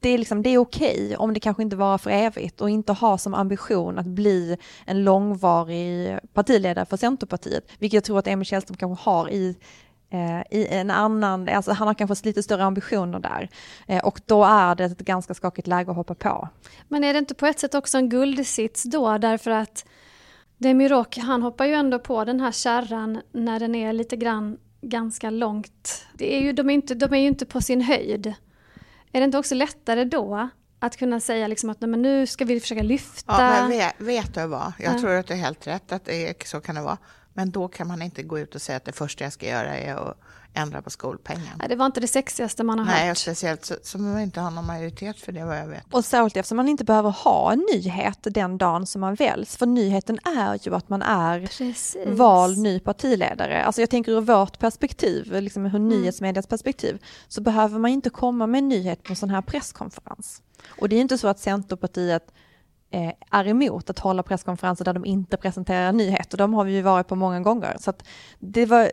Det 0.01 0.09
är, 0.09 0.18
liksom, 0.18 0.42
det 0.42 0.51
är 0.51 0.59
okej 0.59 1.16
om 1.16 1.35
det 1.35 1.40
kanske 1.40 1.62
inte 1.62 1.77
varar 1.77 1.98
för 1.98 2.11
evigt 2.11 2.61
och 2.61 2.70
inte 2.70 2.92
ha 2.92 3.18
som 3.18 3.35
ambition 3.35 3.98
att 3.98 4.07
bli 4.07 4.57
en 4.87 5.05
långvarig 5.05 6.18
partiledare 6.33 6.87
för 6.87 6.96
Centerpartiet, 6.96 7.64
vilket 7.79 7.94
jag 7.94 8.05
tror 8.05 8.18
att 8.18 8.27
Emil 8.27 8.46
Källström 8.46 8.77
kanske 8.77 9.11
har 9.11 9.31
i 9.31 9.57
i 10.51 10.66
en 10.70 10.90
annan, 10.90 11.48
alltså 11.48 11.72
han 11.72 11.87
har 11.87 11.94
kanske 11.94 12.27
lite 12.27 12.42
större 12.42 12.64
ambitioner 12.64 13.18
där. 13.18 13.48
Eh, 13.87 14.05
och 14.05 14.20
då 14.27 14.44
är 14.44 14.75
det 14.75 14.85
ett 14.85 14.98
ganska 14.98 15.35
skakigt 15.35 15.66
läge 15.66 15.90
att 15.90 15.96
hoppa 15.96 16.14
på. 16.14 16.48
Men 16.88 17.05
är 17.05 17.12
det 17.12 17.18
inte 17.18 17.35
på 17.35 17.46
ett 17.46 17.59
sätt 17.59 17.75
också 17.75 17.98
en 17.98 18.09
guldsits 18.09 18.83
då, 18.83 19.18
därför 19.18 19.51
att 19.51 19.85
Demirok, 20.59 21.16
han 21.16 21.42
hoppar 21.42 21.64
ju 21.64 21.75
ändå 21.75 21.98
på 21.98 22.25
den 22.25 22.40
här 22.40 22.53
kärran 22.53 23.20
när 23.33 23.61
den 23.61 23.75
är 23.75 23.92
lite 23.92 24.16
grann 24.16 24.59
ganska 24.81 25.31
långt. 25.31 26.07
Det 26.14 26.37
är 26.37 26.40
ju, 26.40 26.53
de, 26.53 26.70
är 26.70 26.75
inte, 26.75 26.94
de 26.94 27.14
är 27.14 27.18
ju 27.18 27.27
inte 27.29 27.46
på 27.46 27.61
sin 27.61 27.81
höjd. 27.81 28.27
Är 29.12 29.20
det 29.20 29.25
inte 29.25 29.38
också 29.38 29.55
lättare 29.55 30.05
då 30.05 30.48
att 30.79 30.96
kunna 30.96 31.20
säga 31.20 31.46
liksom 31.46 31.70
att 31.70 31.81
men 31.81 32.03
nu 32.03 32.27
ska 32.27 32.44
vi 32.44 32.61
försöka 32.61 32.83
lyfta? 32.83 33.33
Ja, 33.33 33.51
men 33.51 33.68
vet, 33.68 33.94
vet 33.98 34.35
du 34.35 34.46
vad? 34.46 34.72
Jag 34.79 34.94
ja. 34.94 34.98
tror 34.98 35.14
att 35.14 35.27
det 35.27 35.35
är 35.35 35.38
helt 35.38 35.66
rätt 35.66 35.92
att 35.92 36.05
det 36.05 36.29
är, 36.29 36.35
så 36.46 36.61
kan 36.61 36.75
det 36.75 36.83
vara. 36.83 36.98
Men 37.34 37.50
då 37.50 37.68
kan 37.68 37.88
man 37.88 38.02
inte 38.02 38.22
gå 38.22 38.38
ut 38.38 38.54
och 38.54 38.62
säga 38.62 38.76
att 38.76 38.84
det 38.84 38.92
första 38.92 39.24
jag 39.24 39.32
ska 39.32 39.46
göra 39.46 39.78
är 39.78 39.94
att 39.94 40.16
ändra 40.54 40.82
på 40.82 40.90
skolpengen. 40.90 41.56
Nej, 41.58 41.68
det 41.68 41.76
var 41.76 41.86
inte 41.86 42.00
det 42.00 42.06
sexigaste 42.06 42.64
man 42.64 42.78
har 42.78 42.86
Nej, 42.86 43.08
hört. 43.08 43.16
speciellt 43.18 43.64
så, 43.64 43.74
som 43.82 44.12
man 44.12 44.20
inte 44.20 44.40
har 44.40 44.50
någon 44.50 44.66
majoritet 44.66 45.20
för 45.20 45.32
det 45.32 45.44
vad 45.44 45.58
jag 45.58 45.66
vet. 45.66 45.94
Och 45.94 46.04
särskilt 46.04 46.36
eftersom 46.36 46.56
man 46.56 46.68
inte 46.68 46.84
behöver 46.84 47.10
ha 47.10 47.52
en 47.52 47.66
nyhet 47.72 48.18
den 48.22 48.58
dagen 48.58 48.86
som 48.86 49.00
man 49.00 49.14
väljs. 49.14 49.56
För 49.56 49.66
nyheten 49.66 50.18
är 50.38 50.58
ju 50.62 50.74
att 50.74 50.88
man 50.88 51.02
är 51.02 51.46
Precis. 51.46 51.96
vald 52.06 52.58
ny 52.58 52.80
partiledare. 52.80 53.64
Alltså 53.64 53.82
jag 53.82 53.90
tänker 53.90 54.12
ur 54.12 54.20
vårt 54.20 54.58
perspektiv, 54.58 55.32
liksom 55.32 55.66
ur 55.66 55.76
mm. 55.76 55.88
nyhetsmedias 55.88 56.46
perspektiv, 56.46 57.02
så 57.28 57.40
behöver 57.40 57.78
man 57.78 57.90
inte 57.90 58.10
komma 58.10 58.46
med 58.46 58.58
en 58.58 58.68
nyhet 58.68 59.02
på 59.02 59.12
en 59.12 59.16
sån 59.16 59.30
här 59.30 59.42
presskonferens. 59.42 60.42
Och 60.80 60.88
det 60.88 60.96
är 60.96 61.00
inte 61.00 61.18
så 61.18 61.28
att 61.28 61.38
Centerpartiet 61.38 62.32
eh, 62.92 63.12
är 63.31 63.48
emot 63.48 63.90
att 63.90 63.98
hålla 63.98 64.22
presskonferenser 64.22 64.85
där 64.85 64.92
de 64.92 65.05
inte 65.05 65.37
presenterar 65.37 65.92
nyheter. 65.92 66.38
De 66.38 66.55
har 66.55 66.64
vi 66.64 66.72
ju 66.72 66.83
varit 66.83 67.09
på 67.09 67.16
många 67.16 67.40
gånger. 67.40 67.76
Så 67.81 67.90
att 67.90 68.05
det 68.38 68.66
var, 68.66 68.92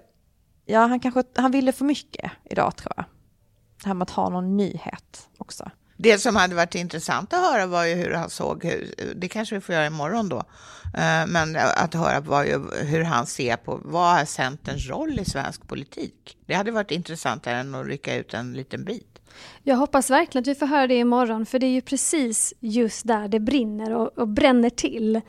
ja 0.66 0.80
han 0.80 1.00
kanske, 1.00 1.24
han 1.36 1.52
ville 1.52 1.72
för 1.72 1.86
mycket 1.86 2.32
idag 2.46 2.76
tror 2.76 2.94
jag. 2.96 3.06
Det 3.84 3.88
här 3.88 3.94
med 3.94 4.04
att 4.04 4.10
ha 4.10 4.30
någon 4.30 4.58
nyhet 4.58 5.30
också. 5.38 5.72
Det 5.98 6.18
som 6.18 6.36
hade 6.36 6.56
varit 6.56 6.76
intressant 6.76 7.34
att 7.34 7.40
höra 7.40 7.66
var 7.66 7.86
ju 7.86 7.96
hur 7.96 8.14
han 8.14 8.30
såg, 8.30 8.66
hur, 8.66 8.94
det 9.16 9.28
kanske 9.28 9.56
vi 9.56 9.62
får 9.62 9.76
göra 9.76 9.86
imorgon 9.86 10.30
då, 10.30 10.38
eh, 10.98 11.28
men 11.28 11.58
att 11.76 11.94
höra 11.94 12.20
var 12.20 12.44
ju 12.44 12.60
hur 12.82 13.04
han 13.04 13.26
ser 13.26 13.58
på 13.58 13.80
vad 13.84 14.20
är 14.20 14.26
Centerns 14.26 14.90
roll 14.90 15.20
i 15.20 15.26
svensk 15.26 15.68
politik. 15.68 16.38
Det 16.46 16.54
hade 16.54 16.72
varit 16.72 16.92
intressantare 16.92 17.56
än 17.58 17.76
att 17.76 17.86
rycka 17.86 18.16
ut 18.16 18.34
en 18.34 18.54
liten 18.54 18.84
bit. 18.84 19.19
Jag 19.64 19.76
hoppas 19.76 20.10
verkligen 20.10 20.44
att 20.44 20.48
vi 20.48 20.56
får 20.56 20.66
höra 20.66 20.88
det 20.88 20.96
imorgon 20.96 21.46
för 21.46 21.60
det 21.60 21.66
är 21.66 21.72
ju 21.72 21.82
precis 21.82 22.54
just 22.60 23.08
där 23.08 23.28
det 23.28 23.40
brinner 23.40 23.96
och, 23.96 24.18
och 24.18 24.28
bränner 24.28 24.70
till. 24.70 25.22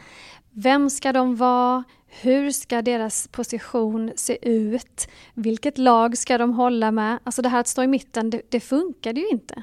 Vem 0.50 0.90
ska 0.90 1.12
de 1.12 1.36
vara? 1.36 1.84
Hur 2.06 2.50
ska 2.50 2.82
deras 2.82 3.28
position 3.28 4.12
se 4.16 4.48
ut? 4.48 5.08
Vilket 5.34 5.78
lag 5.78 6.18
ska 6.18 6.38
de 6.38 6.52
hålla 6.52 6.90
med? 6.90 7.18
Alltså 7.24 7.42
det 7.42 7.48
här 7.48 7.60
att 7.60 7.68
stå 7.68 7.82
i 7.82 7.86
mitten, 7.86 8.30
det, 8.30 8.42
det 8.48 8.60
funkade 8.60 9.20
ju 9.20 9.28
inte 9.28 9.62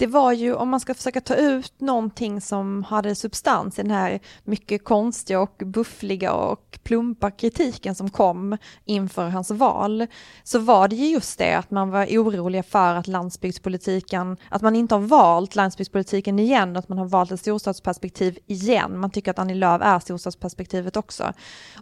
det 0.00 0.06
var 0.06 0.32
ju 0.32 0.54
om 0.54 0.68
man 0.68 0.80
ska 0.80 0.94
försöka 0.94 1.20
ta 1.20 1.34
ut 1.34 1.80
någonting 1.80 2.40
som 2.40 2.84
hade 2.84 3.14
substans 3.14 3.78
i 3.78 3.82
den 3.82 3.90
här 3.90 4.20
mycket 4.44 4.84
konstiga 4.84 5.40
och 5.40 5.62
buffliga 5.66 6.32
och 6.32 6.78
plumpa 6.82 7.30
kritiken 7.30 7.94
som 7.94 8.10
kom 8.10 8.56
inför 8.84 9.28
hans 9.28 9.50
val, 9.50 10.06
så 10.42 10.58
var 10.58 10.88
det 10.88 10.96
ju 10.96 11.06
just 11.06 11.38
det 11.38 11.54
att 11.54 11.70
man 11.70 11.90
var 11.90 12.06
oroliga 12.06 12.62
för 12.62 12.94
att 12.94 13.06
landsbygdspolitiken, 13.06 14.36
att 14.48 14.62
man 14.62 14.76
inte 14.76 14.94
har 14.94 15.02
valt 15.02 15.54
landsbygdspolitiken 15.54 16.38
igen, 16.38 16.76
att 16.76 16.88
man 16.88 16.98
har 16.98 17.06
valt 17.06 17.32
ett 17.32 17.40
storstadsperspektiv 17.40 18.38
igen. 18.46 18.98
Man 18.98 19.10
tycker 19.10 19.30
att 19.30 19.38
Annie 19.38 19.54
Lööf 19.54 19.82
är 19.82 19.98
storstadsperspektivet 19.98 20.96
också. 20.96 21.32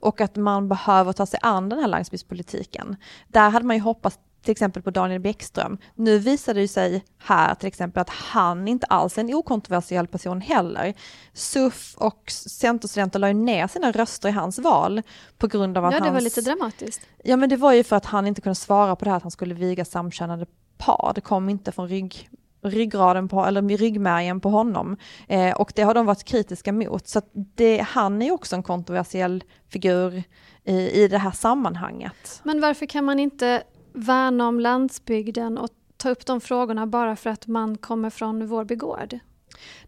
Och 0.00 0.20
att 0.20 0.36
man 0.36 0.68
behöver 0.68 1.12
ta 1.12 1.26
sig 1.26 1.40
an 1.42 1.68
den 1.68 1.78
här 1.78 1.88
landsbygdspolitiken. 1.88 2.96
Där 3.28 3.50
hade 3.50 3.66
man 3.66 3.76
ju 3.76 3.82
hoppats 3.82 4.18
till 4.42 4.52
exempel 4.52 4.82
på 4.82 4.90
Daniel 4.90 5.20
Bäckström. 5.20 5.78
Nu 5.94 6.18
visade 6.18 6.60
det 6.60 6.68
sig 6.68 7.04
här 7.18 7.54
till 7.54 7.68
exempel 7.68 8.00
att 8.00 8.10
han 8.10 8.68
inte 8.68 8.86
alls 8.86 9.18
är 9.18 9.22
en 9.22 9.34
okontroversiell 9.34 10.06
person 10.06 10.40
heller. 10.40 10.94
SUF 11.32 11.94
och 11.96 12.30
Centerstudenter 12.30 13.18
la 13.18 13.28
ju 13.28 13.34
ner 13.34 13.66
sina 13.66 13.92
röster 13.92 14.28
i 14.28 14.32
hans 14.32 14.58
val 14.58 15.02
på 15.38 15.46
grund 15.46 15.78
av 15.78 15.84
att 15.84 15.92
Ja, 15.92 16.00
det 16.00 16.04
hans... 16.04 16.14
var 16.14 16.20
lite 16.20 16.40
dramatiskt. 16.40 17.00
Ja, 17.24 17.36
men 17.36 17.48
det 17.48 17.56
var 17.56 17.72
ju 17.72 17.84
för 17.84 17.96
att 17.96 18.04
han 18.04 18.26
inte 18.26 18.40
kunde 18.40 18.54
svara 18.54 18.96
på 18.96 19.04
det 19.04 19.10
här 19.10 19.16
att 19.16 19.22
han 19.22 19.30
skulle 19.30 19.54
viga 19.54 19.84
samkönade 19.84 20.46
par. 20.78 21.12
Det 21.14 21.20
kom 21.20 21.48
inte 21.48 21.72
från 21.72 21.88
rygg, 21.88 22.30
ryggraden 22.62 23.28
på, 23.28 23.44
eller 23.44 23.78
ryggmärgen 23.78 24.40
på 24.40 24.48
honom. 24.50 24.96
Eh, 25.28 25.56
och 25.56 25.72
det 25.74 25.82
har 25.82 25.94
de 25.94 26.06
varit 26.06 26.24
kritiska 26.24 26.72
mot. 26.72 27.08
Så 27.08 27.22
det, 27.32 27.78
han 27.88 28.22
är 28.22 28.26
ju 28.26 28.32
också 28.32 28.56
en 28.56 28.62
kontroversiell 28.62 29.44
figur 29.68 30.22
i, 30.64 31.02
i 31.04 31.08
det 31.08 31.18
här 31.18 31.30
sammanhanget. 31.30 32.40
Men 32.42 32.60
varför 32.60 32.86
kan 32.86 33.04
man 33.04 33.18
inte 33.18 33.62
värna 33.92 34.48
om 34.48 34.60
landsbygden 34.60 35.58
och 35.58 35.70
ta 35.96 36.10
upp 36.10 36.26
de 36.26 36.40
frågorna 36.40 36.86
bara 36.86 37.16
för 37.16 37.30
att 37.30 37.46
man 37.46 37.76
kommer 37.76 38.10
från 38.10 38.46
Vårby 38.46 38.74
gård? 38.74 39.18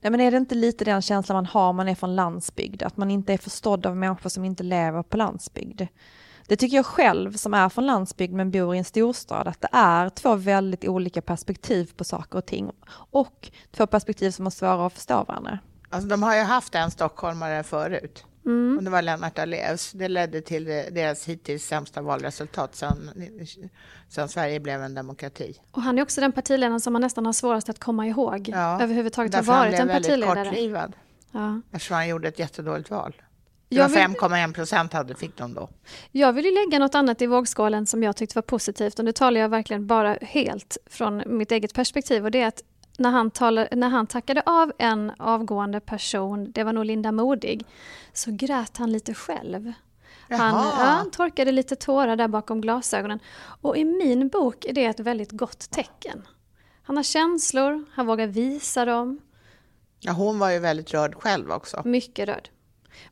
Nej, 0.00 0.10
men 0.10 0.20
är 0.20 0.30
det 0.30 0.36
inte 0.36 0.54
lite 0.54 0.84
den 0.84 1.02
känslan 1.02 1.36
man 1.36 1.46
har 1.46 1.68
om 1.68 1.76
man 1.76 1.88
är 1.88 1.94
från 1.94 2.16
landsbygd? 2.16 2.82
Att 2.82 2.96
man 2.96 3.10
inte 3.10 3.32
är 3.32 3.38
förstådd 3.38 3.86
av 3.86 3.96
människor 3.96 4.30
som 4.30 4.44
inte 4.44 4.62
lever 4.62 5.02
på 5.02 5.16
landsbygd. 5.16 5.82
Det 6.46 6.56
tycker 6.56 6.76
jag 6.76 6.86
själv 6.86 7.32
som 7.32 7.54
är 7.54 7.68
från 7.68 7.86
landsbygd 7.86 8.32
men 8.32 8.50
bor 8.50 8.74
i 8.74 8.78
en 8.78 8.84
storstad, 8.84 9.48
att 9.48 9.60
det 9.60 9.68
är 9.72 10.08
två 10.08 10.34
väldigt 10.34 10.84
olika 10.84 11.22
perspektiv 11.22 11.92
på 11.96 12.04
saker 12.04 12.38
och 12.38 12.46
ting. 12.46 12.70
Och 13.10 13.50
två 13.70 13.86
perspektiv 13.86 14.30
som 14.30 14.46
är 14.46 14.50
svåra 14.50 14.86
att 14.86 14.92
förstå 14.92 15.24
varandra. 15.28 15.58
Alltså, 15.88 16.08
de 16.08 16.22
har 16.22 16.36
ju 16.36 16.42
haft 16.42 16.74
en 16.74 16.90
stockholmare 16.90 17.62
förut. 17.62 18.24
Mm. 18.46 18.76
Och 18.78 18.84
det 18.84 18.90
var 18.90 19.02
Lennart 19.02 19.36
Daléus. 19.36 19.92
Det 19.92 20.08
ledde 20.08 20.40
till 20.40 20.64
deras 20.64 21.24
hittills 21.28 21.64
sämsta 21.64 22.02
valresultat 22.02 22.74
sedan, 22.76 23.10
sedan 24.08 24.28
Sverige 24.28 24.60
blev 24.60 24.82
en 24.82 24.94
demokrati. 24.94 25.60
Och 25.70 25.82
han 25.82 25.98
är 25.98 26.02
också 26.02 26.20
den 26.20 26.32
partiledaren 26.32 26.80
som 26.80 26.92
man 26.92 27.02
nästan 27.02 27.26
har 27.26 27.32
svårast 27.32 27.68
att 27.68 27.78
komma 27.78 28.06
ihåg. 28.06 28.48
Ja, 28.48 28.82
Överhuvudtaget 28.82 29.34
har 29.34 29.40
Därför 29.40 29.52
han 29.52 29.60
varit 29.60 29.70
blev 29.70 29.80
en 29.80 29.88
väldigt 29.88 30.10
partiledare. 30.10 30.44
kortlivad. 30.44 30.92
Ja. 31.32 31.60
Eftersom 31.72 31.94
han 31.96 32.08
gjorde 32.08 32.28
ett 32.28 32.38
jättedåligt 32.38 32.90
val. 32.90 33.14
Det 33.68 33.78
var 33.78 33.88
vill- 33.88 33.98
5,1 33.98 34.52
procent 34.54 34.92
hade 34.92 35.14
fick 35.14 35.36
de 35.36 35.54
då. 35.54 35.68
Jag 36.12 36.32
vill 36.32 36.44
ju 36.44 36.50
lägga 36.54 36.78
något 36.78 36.94
annat 36.94 37.22
i 37.22 37.26
vågskålen 37.26 37.86
som 37.86 38.02
jag 38.02 38.16
tyckte 38.16 38.34
var 38.34 38.42
positivt 38.42 38.98
och 38.98 39.04
nu 39.04 39.12
talar 39.12 39.40
jag 39.40 39.48
verkligen 39.48 39.86
bara 39.86 40.16
helt 40.22 40.76
från 40.86 41.22
mitt 41.26 41.52
eget 41.52 41.74
perspektiv 41.74 42.24
och 42.24 42.30
det 42.30 42.40
är 42.42 42.46
att 42.46 42.62
när 43.00 43.10
han, 43.10 43.30
talar, 43.30 43.68
när 43.72 43.88
han 43.88 44.06
tackade 44.06 44.42
av 44.46 44.72
en 44.78 45.12
avgående 45.18 45.80
person, 45.80 46.52
det 46.52 46.64
var 46.64 46.72
nog 46.72 46.84
Linda 46.84 47.12
Modig, 47.12 47.66
så 48.12 48.30
grät 48.32 48.76
han 48.76 48.92
lite 48.92 49.14
själv. 49.14 49.72
Han, 50.28 50.38
ja, 50.54 50.72
han 50.76 51.10
torkade 51.10 51.52
lite 51.52 51.76
tårar 51.76 52.16
där 52.16 52.28
bakom 52.28 52.60
glasögonen. 52.60 53.18
Och 53.60 53.76
i 53.76 53.84
min 53.84 54.28
bok 54.28 54.64
är 54.64 54.72
det 54.72 54.84
ett 54.84 55.00
väldigt 55.00 55.32
gott 55.32 55.70
tecken. 55.70 56.28
Han 56.82 56.96
har 56.96 57.04
känslor, 57.04 57.84
han 57.92 58.06
vågar 58.06 58.26
visa 58.26 58.84
dem, 58.84 59.20
Ja, 60.02 60.12
hon 60.12 60.38
var 60.38 60.50
ju 60.50 60.58
väldigt 60.58 60.94
rörd 60.94 61.14
själv 61.14 61.50
också. 61.52 61.82
mycket 61.84 62.28
röd. 62.28 62.48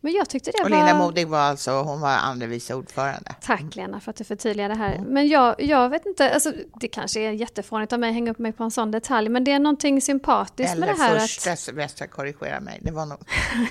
Men 0.01 0.13
jag 0.13 0.29
tyckte 0.29 0.51
det 0.51 0.65
Och 0.65 0.71
var... 0.71 0.77
Linda 0.77 0.99
Modig 0.99 1.29
var 1.29 1.39
alltså, 1.39 1.71
hon 1.71 2.01
var 2.01 2.11
andre 2.11 2.47
vice 2.47 2.75
ordförande. 2.75 3.35
Tack 3.41 3.77
Lena 3.77 4.01
för 4.01 4.11
att 4.11 4.17
du 4.17 4.25
förtydligar 4.25 4.69
det 4.69 4.75
här. 4.75 4.99
Men 4.99 5.29
jag, 5.29 5.63
jag 5.63 5.89
vet 5.89 6.07
inte, 6.07 6.35
alltså, 6.35 6.53
det 6.81 6.89
kanske 6.89 7.21
är 7.21 7.31
jättefånigt 7.31 7.93
av 7.93 8.01
mig 8.01 8.09
att 8.09 8.15
hänga 8.15 8.31
upp 8.31 8.39
mig 8.39 8.53
på 8.53 8.65
en 8.65 8.71
sån 8.71 8.91
detalj, 8.91 9.29
men 9.29 9.45
det 9.45 9.53
är 9.53 9.59
någonting 9.59 10.01
sympatiskt 10.01 10.73
Eller 10.73 10.87
med 10.87 10.97
det 10.97 11.03
här 11.03 11.19
första 11.19 11.53
att 11.53 11.59
semester, 11.59 12.07
korrigera 12.07 12.61
mig. 12.61 12.79
Det 12.83 12.91
var 12.91 13.07
nog 13.07 13.19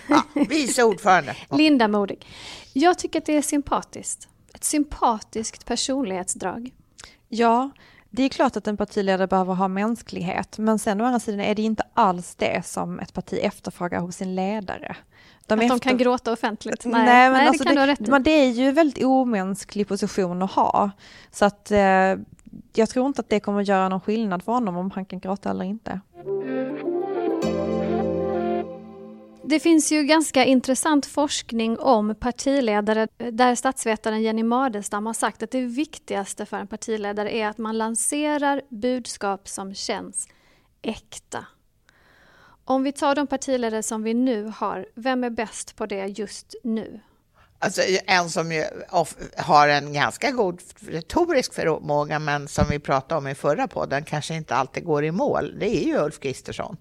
ja, 0.08 0.24
vice 0.50 0.84
ordförande. 0.84 1.36
Linda 1.52 1.88
Modig. 1.88 2.28
Jag 2.74 3.00
tycker 3.00 3.20
att 3.20 3.26
det 3.26 3.38
är 3.38 3.42
sympatiskt. 3.42 4.28
Ett 4.54 4.64
sympatiskt 4.64 5.66
personlighetsdrag. 5.66 6.72
Ja, 7.30 7.72
det 8.10 8.24
är 8.24 8.30
klart 8.30 8.58
att 8.58 8.68
en 8.68 8.78
partiledare 8.78 9.28
behöver 9.28 9.54
ha 9.54 9.68
mänsklighet, 9.68 10.58
men 10.58 10.80
sen 10.80 11.02
å 11.02 11.06
andra 11.06 11.20
sidan 11.20 11.40
är 11.40 11.56
det 11.56 11.62
inte 11.62 11.84
alls 11.94 12.36
det 12.36 12.66
som 12.66 13.00
ett 13.00 13.14
parti 13.14 13.40
efterfrågar 13.42 14.00
hos 14.00 14.16
sin 14.16 14.36
ledare. 14.36 14.96
Att 15.54 15.60
de 15.60 15.66
efter- 15.66 15.80
kan 15.80 15.98
gråta 15.98 16.32
offentligt. 16.34 16.86
Nej, 16.86 17.06
Nej, 17.06 17.30
men 17.30 17.34
nej 17.34 17.48
alltså 17.48 17.64
det 17.64 17.70
kan 17.70 17.88
det, 17.88 17.92
rätt 17.92 18.00
men 18.00 18.24
det 18.24 18.32
är 18.32 18.50
ju 18.50 18.68
en 18.68 18.74
väldigt 18.74 19.04
omänsklig 19.04 19.88
position 19.88 20.42
att 20.42 20.52
ha. 20.52 20.92
Så 21.32 21.46
att 21.46 21.72
eh, 21.72 21.80
jag 22.74 22.90
tror 22.90 23.08
inte 23.08 23.22
att 23.22 23.30
det 23.30 23.40
kommer 23.40 23.62
att 23.62 23.68
göra 23.68 23.90
någon 23.90 24.02
skillnad 24.02 24.44
för 24.44 24.52
honom 24.52 24.78
om 24.78 24.92
han 24.92 25.06
kan 25.06 25.20
gråta 25.20 25.50
eller 25.50 25.66
inte. 25.66 26.00
Det 29.50 29.60
finns 29.60 29.92
ju 29.92 30.04
ganska 30.04 30.46
intressant 30.46 31.06
forskning 31.06 31.80
om 31.80 32.16
partiledare 32.16 33.08
där 33.18 33.56
statsvetaren 33.56 34.22
Jenny 34.22 34.44
Madestam 34.44 35.06
har 35.06 35.14
sagt 35.14 35.44
att 35.44 35.52
det 35.52 35.62
viktigaste 35.62 36.46
för 36.46 36.58
en 36.58 36.68
partiledare 36.68 37.36
är 37.36 37.48
att 37.48 37.58
man 37.58 37.78
lanserar 37.78 38.62
budskap 38.70 39.48
som 39.48 39.74
känns 39.74 40.28
äkta. 40.82 41.46
Om 42.70 42.84
vi 42.84 42.92
tar 42.92 43.16
de 43.16 43.28
partiledare 43.28 43.84
som 43.84 44.04
vi 44.04 44.14
nu 44.14 44.54
har, 44.58 44.86
vem 44.96 45.24
är 45.24 45.30
bäst 45.30 45.76
på 45.76 45.86
det 45.86 46.06
just 46.06 46.56
nu? 46.64 47.00
Alltså, 47.60 47.82
en 48.08 48.30
som 48.30 48.64
har 49.38 49.68
en 49.68 49.94
ganska 49.94 50.32
god 50.32 50.62
retorisk 50.80 51.54
förmåga, 51.54 52.20
men 52.20 52.48
som 52.48 52.66
vi 52.70 52.80
pratade 52.80 53.20
om 53.20 53.28
i 53.28 53.36
förra 53.36 53.68
podden, 53.68 54.04
kanske 54.04 54.36
inte 54.36 54.56
alltid 54.56 54.84
går 54.86 55.06
i 55.06 55.12
mål, 55.12 55.60
det 55.60 55.78
är 55.78 55.88
ju 55.88 55.98
Ulf 55.98 56.20
Kristersson. 56.20 56.78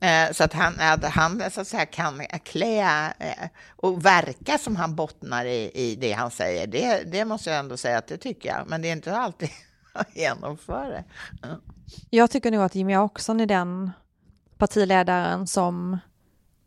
Eh, 0.00 0.32
Så 0.32 0.44
att 0.44 0.52
han, 0.52 0.74
att 0.80 1.04
han 1.04 1.50
så 1.50 1.60
att 1.60 1.68
säga, 1.68 1.86
kan 1.86 2.22
klä 2.44 3.06
eh, 3.18 3.48
och 3.76 4.04
verka 4.04 4.58
som 4.58 4.76
han 4.76 4.94
bottnar 4.94 5.44
i, 5.44 5.70
i 5.74 5.96
det 5.96 6.12
han 6.12 6.30
säger, 6.30 6.66
det, 6.66 7.02
det 7.12 7.24
måste 7.24 7.50
jag 7.50 7.58
ändå 7.58 7.76
säga 7.76 7.98
att 7.98 8.06
det 8.06 8.16
tycker 8.16 8.48
jag. 8.48 8.68
Men 8.68 8.82
det 8.82 8.88
är 8.88 8.92
inte 8.92 9.16
alltid 9.16 9.50
han 9.94 10.04
genomför 10.14 10.90
det. 10.90 11.04
Ja. 11.42 11.48
Jag 12.10 12.30
tycker 12.30 12.50
nog 12.50 12.62
att 12.62 12.74
Jimmy 12.74 12.96
Åkesson 12.96 13.40
är 13.40 13.46
den 13.46 13.90
partiledaren 14.58 15.46
som 15.46 15.98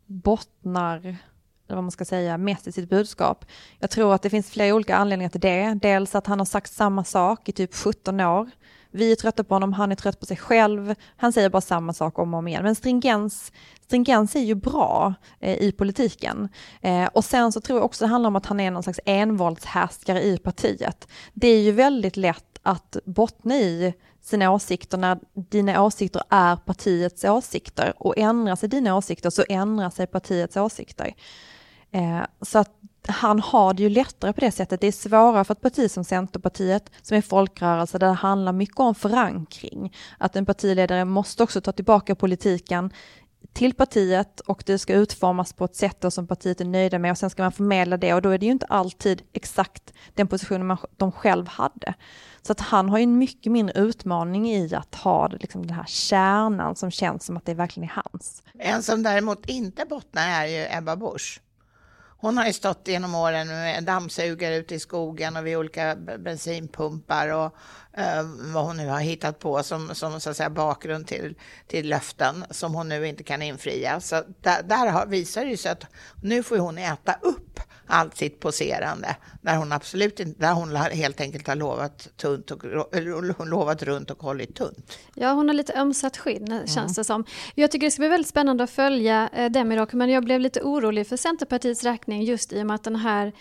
bottnar, 0.06 0.98
eller 0.98 1.76
vad 1.76 1.84
man 1.84 1.90
ska 1.90 2.04
säga, 2.04 2.38
mest 2.38 2.66
i 2.66 2.72
sitt 2.72 2.90
budskap. 2.90 3.44
Jag 3.78 3.90
tror 3.90 4.14
att 4.14 4.22
det 4.22 4.30
finns 4.30 4.50
flera 4.50 4.74
olika 4.74 4.96
anledningar 4.96 5.30
till 5.30 5.40
det. 5.40 5.78
Dels 5.82 6.14
att 6.14 6.26
han 6.26 6.38
har 6.38 6.46
sagt 6.46 6.72
samma 6.72 7.04
sak 7.04 7.48
i 7.48 7.52
typ 7.52 7.74
17 7.74 8.20
år. 8.20 8.50
Vi 8.94 9.12
är 9.12 9.16
trötta 9.16 9.44
på 9.44 9.54
honom, 9.54 9.72
han 9.72 9.92
är 9.92 9.96
trött 9.96 10.20
på 10.20 10.26
sig 10.26 10.36
själv. 10.36 10.94
Han 11.16 11.32
säger 11.32 11.50
bara 11.50 11.60
samma 11.60 11.92
sak 11.92 12.18
om 12.18 12.34
och 12.34 12.38
om 12.38 12.48
igen. 12.48 12.64
Men 12.64 12.74
stringens, 12.74 13.52
stringens 13.80 14.36
är 14.36 14.40
ju 14.40 14.54
bra 14.54 15.14
eh, 15.40 15.62
i 15.62 15.72
politiken. 15.72 16.48
Eh, 16.80 17.06
och 17.06 17.24
sen 17.24 17.52
så 17.52 17.60
tror 17.60 17.78
jag 17.78 17.84
också 17.84 18.04
det 18.04 18.08
handlar 18.08 18.28
om 18.28 18.36
att 18.36 18.46
han 18.46 18.60
är 18.60 18.70
någon 18.70 18.82
slags 18.82 19.00
envåldshärskare 19.04 20.22
i 20.22 20.38
partiet. 20.38 21.08
Det 21.32 21.48
är 21.48 21.60
ju 21.60 21.72
väldigt 21.72 22.16
lätt 22.16 22.58
att 22.62 22.96
bottna 23.04 23.54
i 23.54 23.94
sina 24.22 24.50
åsikter 24.50 24.98
när 24.98 25.18
dina 25.34 25.82
åsikter 25.82 26.22
är 26.28 26.56
partiets 26.56 27.24
åsikter 27.24 27.92
och 27.96 28.18
ändrar 28.18 28.56
sig 28.56 28.68
dina 28.68 28.96
åsikter 28.96 29.30
så 29.30 29.44
ändrar 29.48 29.90
sig 29.90 30.06
partiets 30.06 30.56
åsikter. 30.56 31.14
Eh, 31.90 32.20
så 32.40 32.58
att 32.58 32.70
han 33.08 33.40
har 33.40 33.74
det 33.74 33.82
ju 33.82 33.88
lättare 33.88 34.32
på 34.32 34.40
det 34.40 34.50
sättet. 34.50 34.80
Det 34.80 34.86
är 34.86 34.92
svårare 34.92 35.44
för 35.44 35.54
ett 35.54 35.60
parti 35.60 35.90
som 35.90 36.04
Centerpartiet, 36.04 36.90
som 37.02 37.16
är 37.16 37.22
folkrörelse, 37.22 37.98
där 37.98 38.06
det 38.06 38.12
handlar 38.12 38.52
mycket 38.52 38.80
om 38.80 38.94
förankring. 38.94 39.94
Att 40.18 40.36
en 40.36 40.46
partiledare 40.46 41.04
måste 41.04 41.42
också 41.42 41.60
ta 41.60 41.72
tillbaka 41.72 42.14
politiken 42.14 42.90
till 43.52 43.74
partiet 43.74 44.40
och 44.40 44.62
det 44.66 44.78
ska 44.78 44.94
utformas 44.94 45.52
på 45.52 45.64
ett 45.64 45.76
sätt 45.76 46.00
då 46.00 46.10
som 46.10 46.26
partiet 46.26 46.60
är 46.60 46.64
nöjda 46.64 46.98
med 46.98 47.10
och 47.10 47.18
sen 47.18 47.30
ska 47.30 47.42
man 47.42 47.52
förmedla 47.52 47.96
det 47.96 48.14
och 48.14 48.22
då 48.22 48.30
är 48.30 48.38
det 48.38 48.46
ju 48.46 48.52
inte 48.52 48.66
alltid 48.66 49.22
exakt 49.32 49.92
den 50.14 50.26
positionen 50.26 50.66
man, 50.66 50.78
de 50.96 51.12
själv 51.12 51.48
hade. 51.48 51.94
Så 52.42 52.52
att 52.52 52.60
han 52.60 52.88
har 52.88 52.98
ju 52.98 53.02
en 53.02 53.18
mycket 53.18 53.52
mindre 53.52 53.80
utmaning 53.80 54.50
i 54.50 54.74
att 54.74 54.94
ha 54.94 55.28
liksom 55.28 55.66
den 55.66 55.76
här 55.76 55.86
kärnan 55.86 56.76
som 56.76 56.90
känns 56.90 57.24
som 57.24 57.36
att 57.36 57.46
det 57.46 57.54
verkligen 57.54 57.88
är 57.88 58.02
hans. 58.04 58.42
En 58.58 58.82
som 58.82 59.02
däremot 59.02 59.46
inte 59.46 59.84
bottnar 59.84 60.28
är 60.28 60.46
ju 60.46 60.78
Ebba 60.78 60.96
Busch. 60.96 61.40
Hon 62.22 62.38
har 62.38 62.46
ju 62.46 62.52
stått 62.52 62.88
genom 62.88 63.14
åren 63.14 63.48
med 63.48 63.84
dammsugare 63.84 64.56
ute 64.56 64.74
i 64.74 64.78
skogen 64.78 65.36
och 65.36 65.46
vid 65.46 65.56
olika 65.56 65.96
bensinpumpar 65.96 67.28
och 67.28 67.56
eh, 67.92 68.22
vad 68.54 68.64
hon 68.64 68.76
nu 68.76 68.88
har 68.88 69.00
hittat 69.00 69.38
på 69.38 69.62
som, 69.62 69.94
som 69.94 70.20
så 70.20 70.30
att 70.30 70.36
säga, 70.36 70.50
bakgrund 70.50 71.06
till, 71.06 71.34
till 71.66 71.88
löften 71.88 72.44
som 72.50 72.74
hon 72.74 72.88
nu 72.88 73.08
inte 73.08 73.22
kan 73.22 73.42
infria. 73.42 74.00
Så 74.00 74.22
där, 74.40 74.62
där 74.62 74.86
har, 74.86 75.06
visar 75.06 75.44
det 75.44 75.56
sig 75.56 75.72
att 75.72 75.86
nu 76.22 76.42
får 76.42 76.58
hon 76.58 76.78
äta 76.78 77.18
upp 77.22 77.60
allt 77.92 78.16
sitt 78.16 78.40
poserande. 78.40 79.16
Där 79.40 79.56
hon 79.56 79.72
absolut 79.72 80.20
inte, 80.20 80.40
där 80.40 80.52
hon 80.52 80.76
helt 80.76 81.20
enkelt 81.20 81.46
har 81.46 81.56
lovat, 81.56 82.08
tunt 82.16 82.50
och, 82.50 82.64
eller 82.96 83.44
lovat 83.44 83.82
runt 83.82 84.10
och 84.10 84.22
hållit 84.22 84.54
tunt. 84.54 84.98
Ja, 85.14 85.32
hon 85.32 85.48
har 85.48 85.54
lite 85.54 85.74
ömsat 85.74 86.16
skinn 86.16 86.52
mm. 86.52 86.66
känns 86.66 86.94
det 86.94 87.04
som. 87.04 87.24
Jag 87.54 87.70
tycker 87.70 87.86
det 87.86 87.90
ska 87.90 88.00
bli 88.00 88.08
väldigt 88.08 88.28
spännande 88.28 88.64
att 88.64 88.70
följa 88.70 89.28
eh, 89.32 89.50
Demirok, 89.50 89.92
men 89.92 90.10
jag 90.10 90.24
blev 90.24 90.40
lite 90.40 90.60
orolig 90.62 91.06
för 91.06 91.16
Centerpartiets 91.16 91.84
räkning 91.84 92.22
just 92.22 92.52
i 92.52 92.62
och 92.62 92.66
med 92.66 92.74
att 92.74 92.84
den 92.84 92.96
här 92.96 93.32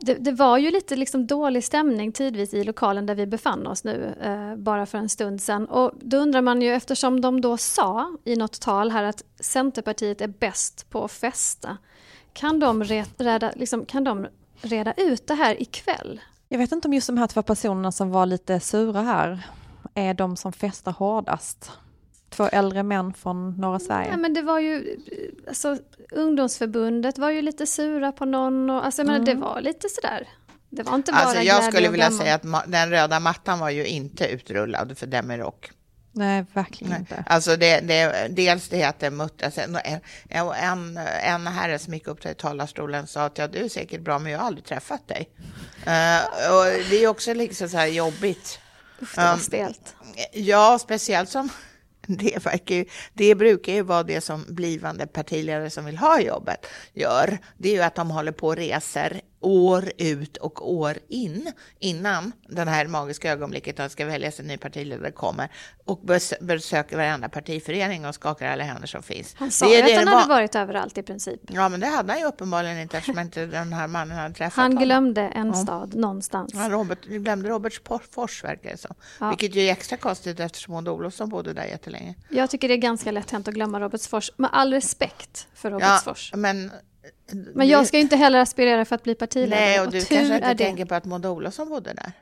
det, 0.00 0.14
det, 0.14 0.32
var 0.32 0.58
ju 0.58 0.70
lite 0.70 0.96
liksom 0.96 1.26
dålig 1.26 1.64
stämning 1.64 2.12
tidvis 2.12 2.54
i 2.54 2.64
lokalen 2.64 3.06
där 3.06 3.14
vi 3.14 3.26
befann 3.26 3.66
oss 3.66 3.84
nu, 3.84 4.14
eh, 4.22 4.56
bara 4.56 4.86
för 4.86 4.98
en 4.98 5.08
stund 5.08 5.42
sedan. 5.42 5.66
Och 5.66 5.92
då 6.00 6.16
undrar 6.16 6.42
man 6.42 6.62
ju, 6.62 6.72
eftersom 6.74 7.20
de 7.20 7.40
då 7.40 7.56
sa 7.56 8.16
i 8.24 8.36
något 8.36 8.60
tal 8.60 8.90
här 8.90 9.04
att 9.04 9.22
Centerpartiet 9.40 10.20
är 10.20 10.28
bäst 10.28 10.90
på 10.90 11.04
att 11.04 11.12
festa, 11.12 11.78
kan 12.34 12.60
de, 12.60 12.84
reda, 12.84 13.52
liksom, 13.56 13.86
kan 13.86 14.04
de 14.04 14.26
reda 14.62 14.92
ut 14.92 15.26
det 15.26 15.34
här 15.34 15.62
ikväll? 15.62 16.20
Jag 16.48 16.58
vet 16.58 16.72
inte 16.72 16.88
om 16.88 16.94
just 16.94 17.06
de 17.06 17.18
här 17.18 17.26
två 17.26 17.42
personerna 17.42 17.92
som 17.92 18.10
var 18.10 18.26
lite 18.26 18.60
sura 18.60 19.02
här 19.02 19.46
är 19.94 20.14
de 20.14 20.36
som 20.36 20.52
festar 20.52 20.92
hårdast. 20.92 21.70
Två 22.30 22.44
äldre 22.44 22.82
män 22.82 23.14
från 23.14 23.56
norra 23.56 23.78
Sverige. 23.78 24.08
Ja, 24.10 24.16
men 24.16 24.34
det 24.34 24.42
var 24.42 24.58
ju, 24.58 24.96
alltså, 25.48 25.76
ungdomsförbundet 26.12 27.18
var 27.18 27.30
ju 27.30 27.42
lite 27.42 27.66
sura 27.66 28.12
på 28.12 28.24
någon 28.24 28.70
och 28.70 28.86
alltså, 28.86 29.02
mm. 29.02 29.14
men 29.14 29.24
det 29.24 29.34
var 29.34 29.60
lite 29.60 29.88
sådär. 29.88 30.28
Det 30.70 30.82
var 30.82 30.94
inte 30.94 31.12
bara 31.12 31.22
alltså, 31.22 31.42
Jag 31.42 31.64
skulle 31.64 31.88
vilja 31.88 32.06
gammal. 32.06 32.20
säga 32.20 32.34
att 32.34 32.70
den 32.72 32.90
röda 32.90 33.20
mattan 33.20 33.58
var 33.58 33.70
ju 33.70 33.86
inte 33.86 34.26
utrullad 34.26 34.98
för 34.98 35.06
Demirok. 35.06 35.70
Nej, 36.16 36.44
verkligen 36.52 36.90
Nej. 36.90 37.00
inte. 37.00 37.24
Alltså 37.26 37.56
det, 37.56 37.80
det, 37.80 38.28
dels 38.30 38.68
det 38.68 38.82
att 38.82 39.00
det 39.00 39.10
muttras. 39.10 39.58
En, 39.58 39.78
en, 40.28 40.98
en 41.22 41.46
herre 41.46 41.78
som 41.78 41.94
gick 41.94 42.06
upp 42.06 42.20
till 42.20 42.34
talarstolen 42.34 43.06
sa 43.06 43.24
att 43.24 43.38
ja, 43.38 43.48
du 43.48 43.58
är 43.58 43.68
säkert 43.68 44.00
bra, 44.00 44.18
men 44.18 44.32
jag 44.32 44.38
har 44.38 44.46
aldrig 44.46 44.64
träffat 44.64 45.08
dig. 45.08 45.28
Uh, 45.86 46.52
och 46.54 46.64
det 46.90 47.04
är 47.04 47.06
också 47.06 47.34
liksom 47.34 47.68
så 47.68 47.76
här 47.76 47.86
jobbigt. 47.86 48.58
Usch, 49.02 49.14
det 49.14 49.22
var 49.22 49.32
um, 49.32 49.38
stelt. 49.40 49.96
Ja, 50.32 50.78
speciellt 50.78 51.28
som 51.28 51.48
det, 52.06 52.44
verkar, 52.44 52.84
det 53.12 53.34
brukar 53.34 53.72
ju 53.72 53.82
vara 53.82 54.02
det 54.02 54.20
som 54.20 54.44
blivande 54.48 55.06
partiledare 55.06 55.70
som 55.70 55.84
vill 55.84 55.98
ha 55.98 56.20
jobbet 56.20 56.66
gör. 56.92 57.38
Det 57.58 57.68
är 57.68 57.72
ju 57.72 57.82
att 57.82 57.94
de 57.94 58.10
håller 58.10 58.32
på 58.32 58.46
och 58.46 58.56
reser 58.56 59.20
år 59.44 59.92
ut 59.98 60.36
och 60.36 60.72
år 60.74 60.98
in 61.08 61.52
innan 61.78 62.32
den 62.48 62.68
här 62.68 62.86
magiska 62.86 63.32
ögonblicket 63.32 63.80
att 63.80 63.92
ska 63.92 64.04
väljas 64.04 64.40
en 64.40 64.46
ny 64.46 64.56
partiledare 64.56 65.10
kommer 65.10 65.48
och 65.84 66.00
besöker 66.40 66.96
varenda 66.96 67.28
partiförening 67.28 68.06
och 68.06 68.14
skakar 68.14 68.48
alla 68.48 68.64
händer 68.64 68.86
som 68.86 69.02
finns. 69.02 69.34
Han 69.38 69.50
sa 69.50 69.74
ju 69.74 69.82
att 69.82 69.96
han 69.96 70.08
hade 70.08 70.28
varit 70.28 70.54
överallt 70.54 70.98
i 70.98 71.02
princip. 71.02 71.40
Ja, 71.46 71.68
men 71.68 71.80
det 71.80 71.86
hade 71.86 72.12
han 72.12 72.20
ju 72.20 72.26
uppenbarligen 72.26 72.78
inte 72.78 72.98
eftersom 72.98 73.18
inte 73.18 73.46
den 73.46 73.72
här 73.72 73.88
mannen 73.88 74.18
hade 74.18 74.34
träffat 74.34 74.56
Han 74.56 74.76
glömde 74.76 75.22
en 75.22 75.46
ja. 75.46 75.54
stad 75.54 75.94
någonstans. 75.94 76.54
Han 76.54 76.70
Robert, 76.70 77.04
glömde 77.04 77.48
Robertsfors 77.48 78.44
verkar 78.44 78.70
det 78.70 78.76
som. 78.76 78.94
Ja. 79.20 79.28
Vilket 79.28 79.54
ju 79.54 79.62
är 79.62 79.72
extra 79.72 79.96
konstigt 79.96 80.40
eftersom 80.40 80.74
Maud 80.74 80.88
Olofsson 80.88 81.28
bodde 81.28 81.52
där 81.52 81.64
jättelänge. 81.64 82.14
Jag 82.28 82.50
tycker 82.50 82.68
det 82.68 82.74
är 82.74 82.78
ganska 82.78 83.10
lätt 83.10 83.30
hänt 83.30 83.48
att 83.48 83.54
glömma 83.54 83.80
Robertsfors, 83.80 84.30
med 84.36 84.50
all 84.52 84.72
respekt 84.72 85.48
för 85.54 85.70
Robertsfors. 85.70 86.30
Ja, 86.32 86.36
men 86.38 86.70
men 87.54 87.68
jag 87.68 87.86
ska 87.86 87.96
ju 87.96 88.02
inte 88.02 88.16
heller 88.16 88.38
aspirera 88.38 88.84
för 88.84 88.94
att 88.94 89.02
bli 89.02 89.14
partiledare. 89.14 89.60
Nej, 89.60 89.80
och, 89.80 89.86
och 89.86 89.92
du 89.92 90.04
kanske 90.04 90.34
inte 90.34 90.54
tänker 90.54 90.84
på 90.84 90.94
att 90.94 91.04
Maud 91.04 91.26
Olofsson 91.26 91.68
bodde 91.68 91.92
där. 91.92 92.12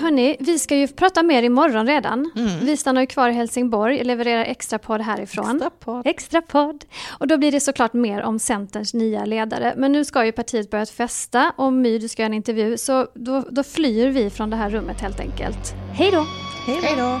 Hörni, 0.00 0.36
vi 0.40 0.58
ska 0.58 0.76
ju 0.76 0.88
prata 0.88 1.22
mer 1.22 1.42
imorgon 1.42 1.86
redan. 1.86 2.30
Mm. 2.36 2.50
Vi 2.60 2.76
stannar 2.76 3.00
ju 3.00 3.06
kvar 3.06 3.28
i 3.28 3.32
Helsingborg, 3.32 4.04
levererar 4.04 4.44
extra 4.44 4.78
podd 4.78 5.00
härifrån. 5.00 5.56
Extra 5.56 5.70
podd. 5.70 6.06
extra 6.06 6.42
podd. 6.42 6.84
Och 7.08 7.26
då 7.28 7.36
blir 7.36 7.52
det 7.52 7.60
såklart 7.60 7.92
mer 7.92 8.22
om 8.22 8.38
Centerns 8.38 8.94
nya 8.94 9.24
ledare. 9.24 9.74
Men 9.76 9.92
nu 9.92 10.04
ska 10.04 10.24
ju 10.24 10.32
partiet 10.32 10.70
börja 10.70 10.86
festa 10.86 11.52
och 11.56 11.72
My, 11.72 11.98
du 11.98 12.08
ska 12.08 12.22
göra 12.22 12.26
en 12.26 12.34
intervju. 12.34 12.78
Så 12.78 13.06
då, 13.14 13.44
då 13.50 13.62
flyr 13.62 14.08
vi 14.08 14.30
från 14.30 14.50
det 14.50 14.56
här 14.56 14.70
rummet 14.70 15.00
helt 15.00 15.20
enkelt. 15.20 15.74
Hej 15.92 16.10
då! 16.10 16.26
Hej 16.66 16.94
då! 16.96 17.20